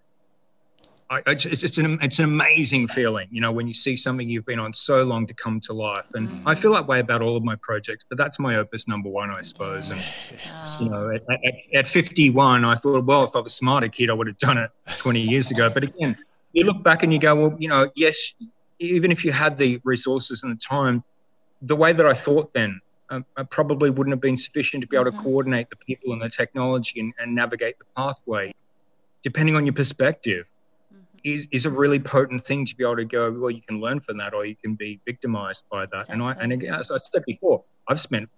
[1.10, 4.46] I, it's, it's, an, it's an amazing feeling, you know, when you see something you've
[4.46, 6.06] been on so long to come to life.
[6.16, 6.44] And mm.
[6.48, 9.30] I feel that way about all of my projects, but that's my opus number one,
[9.30, 9.92] I suppose.
[9.92, 10.04] And,
[10.80, 14.10] you know, at, at, at 51, I thought, well, if I was a smarter kid,
[14.10, 15.70] I would have done it 20 years ago.
[15.70, 16.18] But again,
[16.54, 18.34] you look back and you go, well, you know, yes,
[18.80, 21.04] even if you had the resources and the time,
[21.62, 24.98] the way that I thought then um, I probably wouldn't have been sufficient to be
[24.98, 25.22] able to mm-hmm.
[25.22, 28.54] coordinate the people and the technology and, and navigate the pathway.
[29.22, 30.46] Depending on your perspective,
[30.94, 31.04] mm-hmm.
[31.24, 34.00] is, is a really potent thing to be able to go, well, you can learn
[34.00, 36.02] from that or you can be victimized by that.
[36.02, 36.14] Exactly.
[36.14, 38.30] And I and again, as I said before, I've spent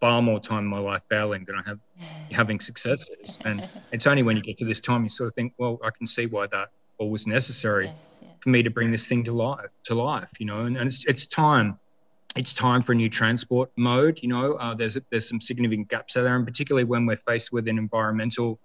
[0.00, 1.78] far more time in my life failing than I have
[2.30, 3.38] having successes.
[3.44, 5.90] And it's only when you get to this time you sort of think, well, I
[5.90, 8.30] can see why that all was necessary yes, yes.
[8.40, 11.04] for me to bring this thing to life to life, you know, and, and it's
[11.06, 11.78] it's time
[12.36, 14.20] it's time for a new transport mode.
[14.22, 17.68] You know, uh, there's there's some significant gaps there, and particularly when we're faced with
[17.68, 18.58] an environmental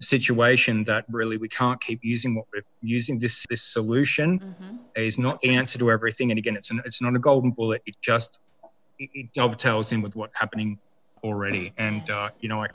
[0.00, 3.18] situation that really we can't keep using what we're using.
[3.18, 4.76] This this solution mm-hmm.
[4.96, 7.82] is not the answer to everything, and again, it's an, it's not a golden bullet.
[7.86, 8.40] It just
[8.98, 10.78] it, it dovetails in with what's happening
[11.22, 12.68] already, and uh, you know, I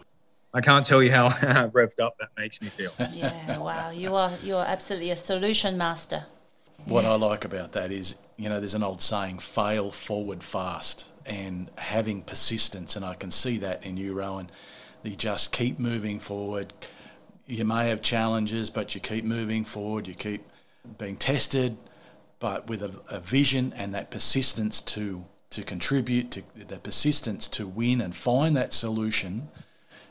[0.53, 2.91] I can't tell you how revved up that makes me feel.
[3.13, 6.25] Yeah, wow, you are you are absolutely a solution master.
[6.85, 11.05] What I like about that is, you know, there's an old saying, fail forward fast,
[11.25, 12.95] and having persistence.
[12.95, 14.49] And I can see that in you, Rohan.
[15.03, 16.73] You just keep moving forward.
[17.45, 20.07] You may have challenges, but you keep moving forward.
[20.07, 20.43] You keep
[20.97, 21.77] being tested,
[22.39, 27.65] but with a, a vision and that persistence to to contribute, to the persistence to
[27.65, 29.49] win and find that solution.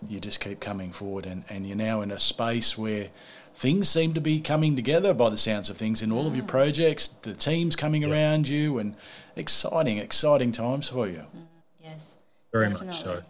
[0.09, 3.09] You just keep coming forward, and, and you're now in a space where
[3.55, 6.45] things seem to be coming together by the sounds of things in all of your
[6.45, 6.49] mm.
[6.49, 8.11] projects, the teams coming yeah.
[8.11, 8.95] around you, and
[9.37, 11.25] exciting, exciting times for you.
[11.37, 11.47] Mm,
[11.81, 12.01] yes,
[12.53, 12.87] very definitely.
[12.89, 13.23] much so.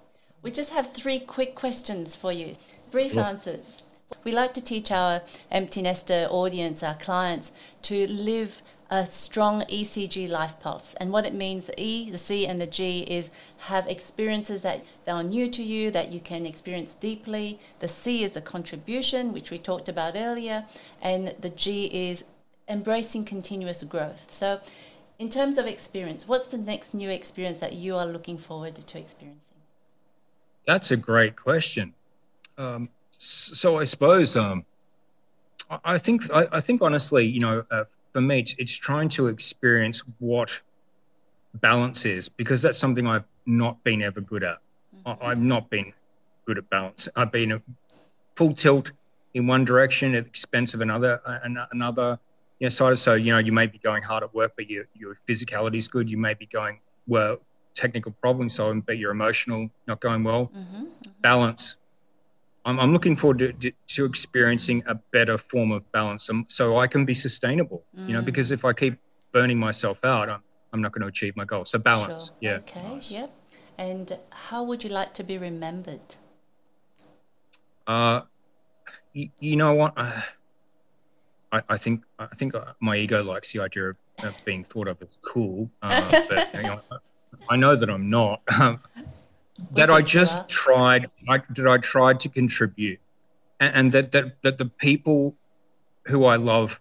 [0.43, 2.55] We just have three quick questions for you,
[2.91, 3.83] brief answers.
[4.25, 7.53] We like to teach our empty nester audience, our clients,
[7.83, 10.95] to live a strong ECG life pulse.
[10.99, 14.82] And what it means, the E, the C, and the G is have experiences that,
[15.07, 17.59] are new to you, that you can experience deeply.
[17.80, 20.64] The C is the contribution, which we talked about earlier.
[21.03, 22.24] And the G is
[22.68, 24.30] embracing continuous growth.
[24.30, 24.61] So,
[25.18, 28.99] in terms of experience, what's the next new experience that you are looking forward to
[28.99, 29.57] experiencing?
[30.64, 31.95] That's a great question.
[32.57, 34.64] Um, so I suppose um,
[35.84, 37.84] I think I, I, think honestly, you know, uh,
[38.19, 40.61] for me, it's, it's trying to experience what
[41.55, 44.59] balance is because that's something I've not been ever good at.
[45.07, 45.25] Mm-hmm.
[45.25, 45.93] I've not been
[46.45, 47.09] good at balance.
[47.14, 47.62] I've been a
[48.35, 48.91] full tilt
[49.35, 51.21] in one direction at the expense of another,
[51.71, 52.19] another
[52.59, 52.99] you know, side.
[52.99, 55.87] So you know, you may be going hard at work, but your your physicality is
[55.87, 56.11] good.
[56.11, 57.39] You may be going well,
[57.77, 60.47] technical problem solving, but your emotional not going well.
[60.47, 60.77] Mm-hmm.
[60.77, 61.11] Mm-hmm.
[61.21, 61.77] Balance
[62.69, 66.87] I'm, I'm looking forward to, to, experiencing a better form of balance um, so I
[66.87, 68.07] can be sustainable, mm.
[68.07, 68.99] you know, because if I keep
[69.33, 70.43] burning myself out, I'm,
[70.75, 71.64] I'm not going to achieve my goal.
[71.64, 72.27] So balance.
[72.27, 72.37] Sure.
[72.41, 72.57] Yeah.
[72.57, 72.83] Okay.
[72.83, 73.11] Nice.
[73.11, 73.35] Yep.
[73.79, 76.16] And how would you like to be remembered?
[77.87, 78.21] Uh,
[79.14, 79.95] you, you know what?
[79.97, 80.21] Uh,
[81.51, 84.89] I, I think I think uh, my ego likes the idea of, of being thought
[84.89, 86.81] of as cool, uh, but you know,
[87.49, 88.43] I know that I'm not.
[89.72, 93.00] that I just tried I, that I tried to contribute
[93.61, 95.34] and, and, that, that that the people
[96.06, 96.80] who I love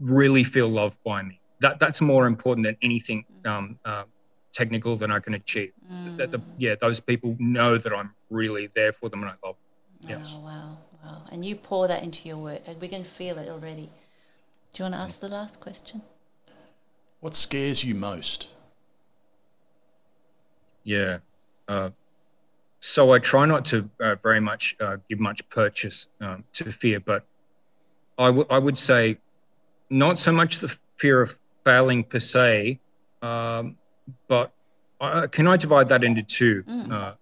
[0.00, 1.40] really feel loved by me.
[1.60, 4.04] That that's more important than anything um, uh,
[4.52, 5.72] technical that I can achieve.
[5.90, 6.16] Mm.
[6.16, 9.56] That the, yeah, those people know that I'm really there for them and I love
[10.00, 10.18] them.
[10.18, 10.34] Yes.
[10.36, 11.22] Oh, wow, wow.
[11.30, 12.62] And you pour that into your work.
[12.80, 13.90] We can feel it already.
[14.72, 16.02] Do you want to ask the last question?
[17.20, 18.48] What scares you most?
[20.82, 21.18] Yeah.
[21.68, 21.90] Uh,
[22.84, 26.98] so I try not to uh, very much uh, give much purchase um, to fear,
[26.98, 27.24] but
[28.18, 29.18] I, w- I would say
[29.88, 32.80] not so much the fear of failing per se,
[33.22, 33.76] um,
[34.26, 34.50] but
[35.00, 36.64] I, can I divide that into two?
[36.64, 36.92] Mm.
[36.92, 37.14] Uh,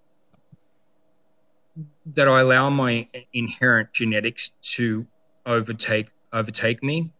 [2.15, 5.05] that I allow my inherent genetics to
[5.45, 7.11] overtake overtake me.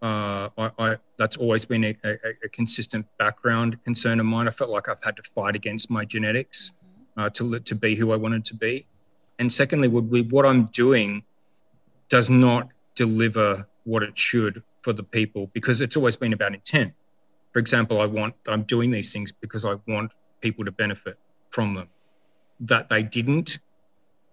[0.00, 4.48] Uh, I, I, that's always been a, a, a, consistent background concern of mine.
[4.48, 6.72] I felt like I've had to fight against my genetics
[7.16, 8.86] uh, to to be who I wanted to be,
[9.38, 11.24] and secondly, would be what I'm doing
[12.08, 16.92] does not deliver what it should for the people because it's always been about intent.
[17.52, 21.18] For example, I want I'm doing these things because I want people to benefit
[21.50, 21.88] from them.
[22.60, 23.58] That they didn't,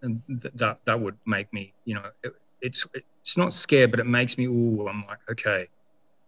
[0.01, 3.99] and th- that that would make me, you know, it, it's it's not scared, but
[3.99, 4.45] it makes me.
[4.45, 5.67] Ooh, I'm like, okay,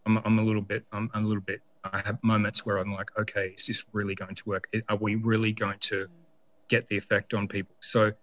[0.06, 1.62] I'm I'm a little bit I'm a little bit.
[1.84, 4.68] I have moments where I'm like, okay, is this really going to work?
[4.90, 6.08] Are we really going to
[6.72, 7.76] get the effect on people.
[7.82, 8.14] So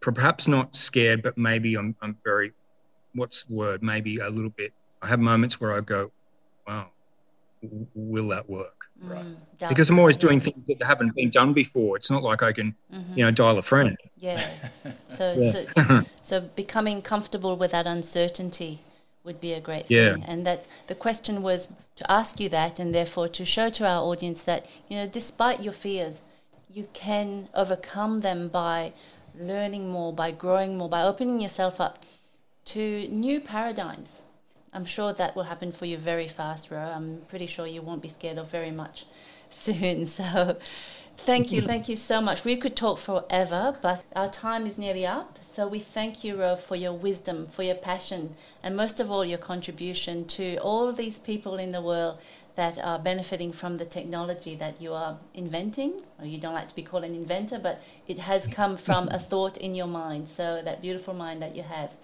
[0.00, 2.52] perhaps not scared, but maybe I'm, I'm very,
[3.14, 3.82] what's the word?
[3.82, 4.72] Maybe a little bit
[5.02, 6.10] I have moments where I go,
[6.66, 6.90] wow,
[7.62, 8.86] w- will that work?
[9.02, 9.68] Mm, right.
[9.68, 11.96] Because I'm always doing things that haven't been done before.
[11.96, 13.18] It's not like I can, mm-hmm.
[13.18, 13.96] you know, dial a friend.
[14.16, 14.44] Yeah.
[15.10, 15.50] So, Yeah.
[15.52, 18.80] so, so becoming comfortable with that uncertainty
[19.24, 19.96] would be a great thing.
[19.96, 20.12] Yeah.
[20.14, 20.24] thing.
[20.24, 24.02] And that's the question was to ask you that, and therefore to show to our
[24.02, 26.22] audience that you know, despite your fears,
[26.78, 28.92] you can overcome them by
[29.36, 32.04] learning more, by growing more, by opening yourself up
[32.64, 34.22] to new paradigms.
[34.72, 36.78] I'm sure that will happen for you very fast, Ro.
[36.78, 39.06] I'm pretty sure you won't be scared of very much
[39.50, 40.06] soon.
[40.06, 40.56] So,
[41.16, 42.44] thank you, thank you so much.
[42.44, 45.40] We could talk forever, but our time is nearly up.
[45.44, 49.24] So, we thank you, Ro, for your wisdom, for your passion, and most of all,
[49.24, 52.18] your contribution to all these people in the world
[52.58, 56.02] that are benefiting from the technology that you are inventing.
[56.18, 59.18] Or you don't like to be called an inventor, but it has come from a
[59.30, 60.28] thought in your mind.
[60.28, 61.94] So, that beautiful mind that you have.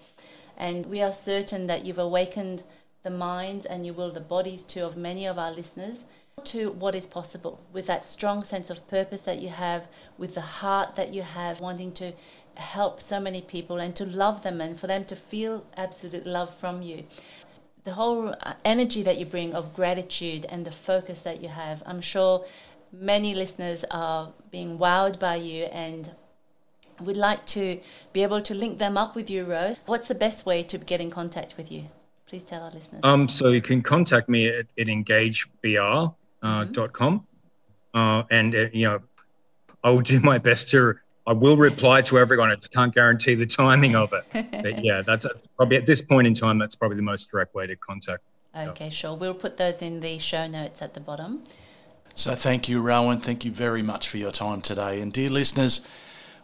[0.55, 2.63] And we are certain that you've awakened
[3.03, 6.05] the minds and you will the bodies too of many of our listeners
[6.45, 9.87] to what is possible with that strong sense of purpose that you have,
[10.17, 12.13] with the heart that you have, wanting to
[12.55, 16.53] help so many people and to love them and for them to feel absolute love
[16.53, 17.03] from you.
[17.85, 21.83] The whole uh, energy that you bring of gratitude and the focus that you have,
[21.85, 22.43] I'm sure
[22.91, 26.11] many listeners are being wowed by you and
[26.99, 27.79] would like to
[28.13, 29.75] be able to link them up with you, Rose.
[29.85, 31.85] What's the best way to get in contact with you?
[32.25, 33.01] Please tell our listeners.
[33.03, 36.15] Um, so you can contact me at, at engagevr.com.
[36.41, 37.27] Uh, com.
[37.93, 38.99] uh, and, uh, you know,
[39.83, 40.95] I will do my best to,
[41.27, 42.51] I will reply to everyone.
[42.51, 44.23] I just can't guarantee the timing of it.
[44.51, 47.55] But yeah, that's, that's probably at this point in time, that's probably the most direct
[47.55, 48.23] way to contact.
[48.55, 49.15] okay, sure.
[49.15, 51.43] We'll put those in the show notes at the bottom.
[52.13, 53.19] So thank you, Rohan.
[53.19, 55.01] Thank you very much for your time today.
[55.01, 55.85] And dear listeners,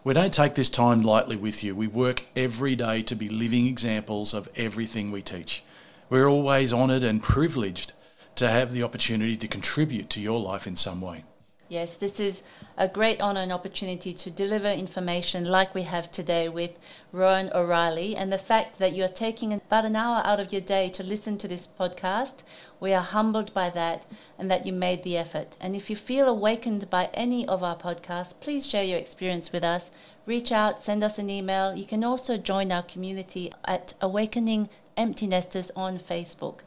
[0.03, 1.75] we don't take this time lightly with you.
[1.75, 5.63] We work every day to be living examples of everything we teach.
[6.09, 7.93] We're always honoured and privileged
[8.35, 11.23] to have the opportunity to contribute to your life in some way.
[11.71, 12.43] Yes, this is
[12.77, 16.77] a great honor and opportunity to deliver information like we have today with
[17.13, 18.13] Rohan O'Reilly.
[18.13, 21.37] And the fact that you're taking about an hour out of your day to listen
[21.37, 22.43] to this podcast,
[22.81, 24.05] we are humbled by that
[24.37, 25.55] and that you made the effort.
[25.61, 29.63] And if you feel awakened by any of our podcasts, please share your experience with
[29.63, 29.91] us.
[30.25, 31.73] Reach out, send us an email.
[31.73, 34.67] You can also join our community at Awakening
[34.97, 36.63] Empty Nesters on Facebook.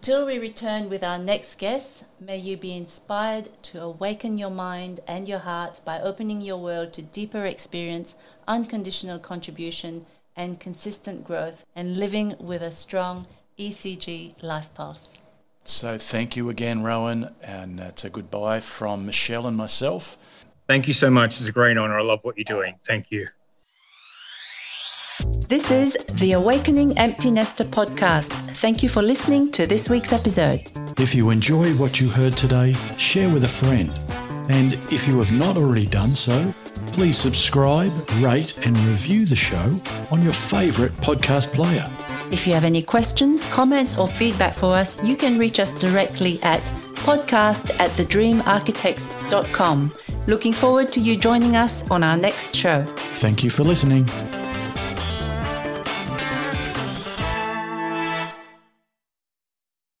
[0.00, 5.00] Till we return with our next guest, may you be inspired to awaken your mind
[5.08, 8.14] and your heart by opening your world to deeper experience,
[8.46, 13.26] unconditional contribution, and consistent growth, and living with a strong
[13.58, 15.18] ECG life pulse.
[15.64, 20.16] So thank you again, Rohan, and it's a goodbye from Michelle and myself.
[20.68, 21.40] Thank you so much.
[21.40, 21.98] It's a great honor.
[21.98, 22.76] I love what you're doing.
[22.86, 23.28] Thank you.
[25.24, 28.30] This is the Awakening Empty Nester podcast.
[28.56, 30.60] Thank you for listening to this week's episode.
[30.98, 33.90] If you enjoyed what you heard today, share with a friend.
[34.48, 36.52] And if you have not already done so,
[36.88, 37.90] please subscribe,
[38.20, 39.74] rate, and review the show
[40.12, 41.84] on your favourite podcast player.
[42.30, 46.40] If you have any questions, comments, or feedback for us, you can reach us directly
[46.42, 46.60] at
[47.02, 49.92] podcast at thedreamarchitects.com.
[50.28, 52.84] Looking forward to you joining us on our next show.
[53.14, 54.08] Thank you for listening.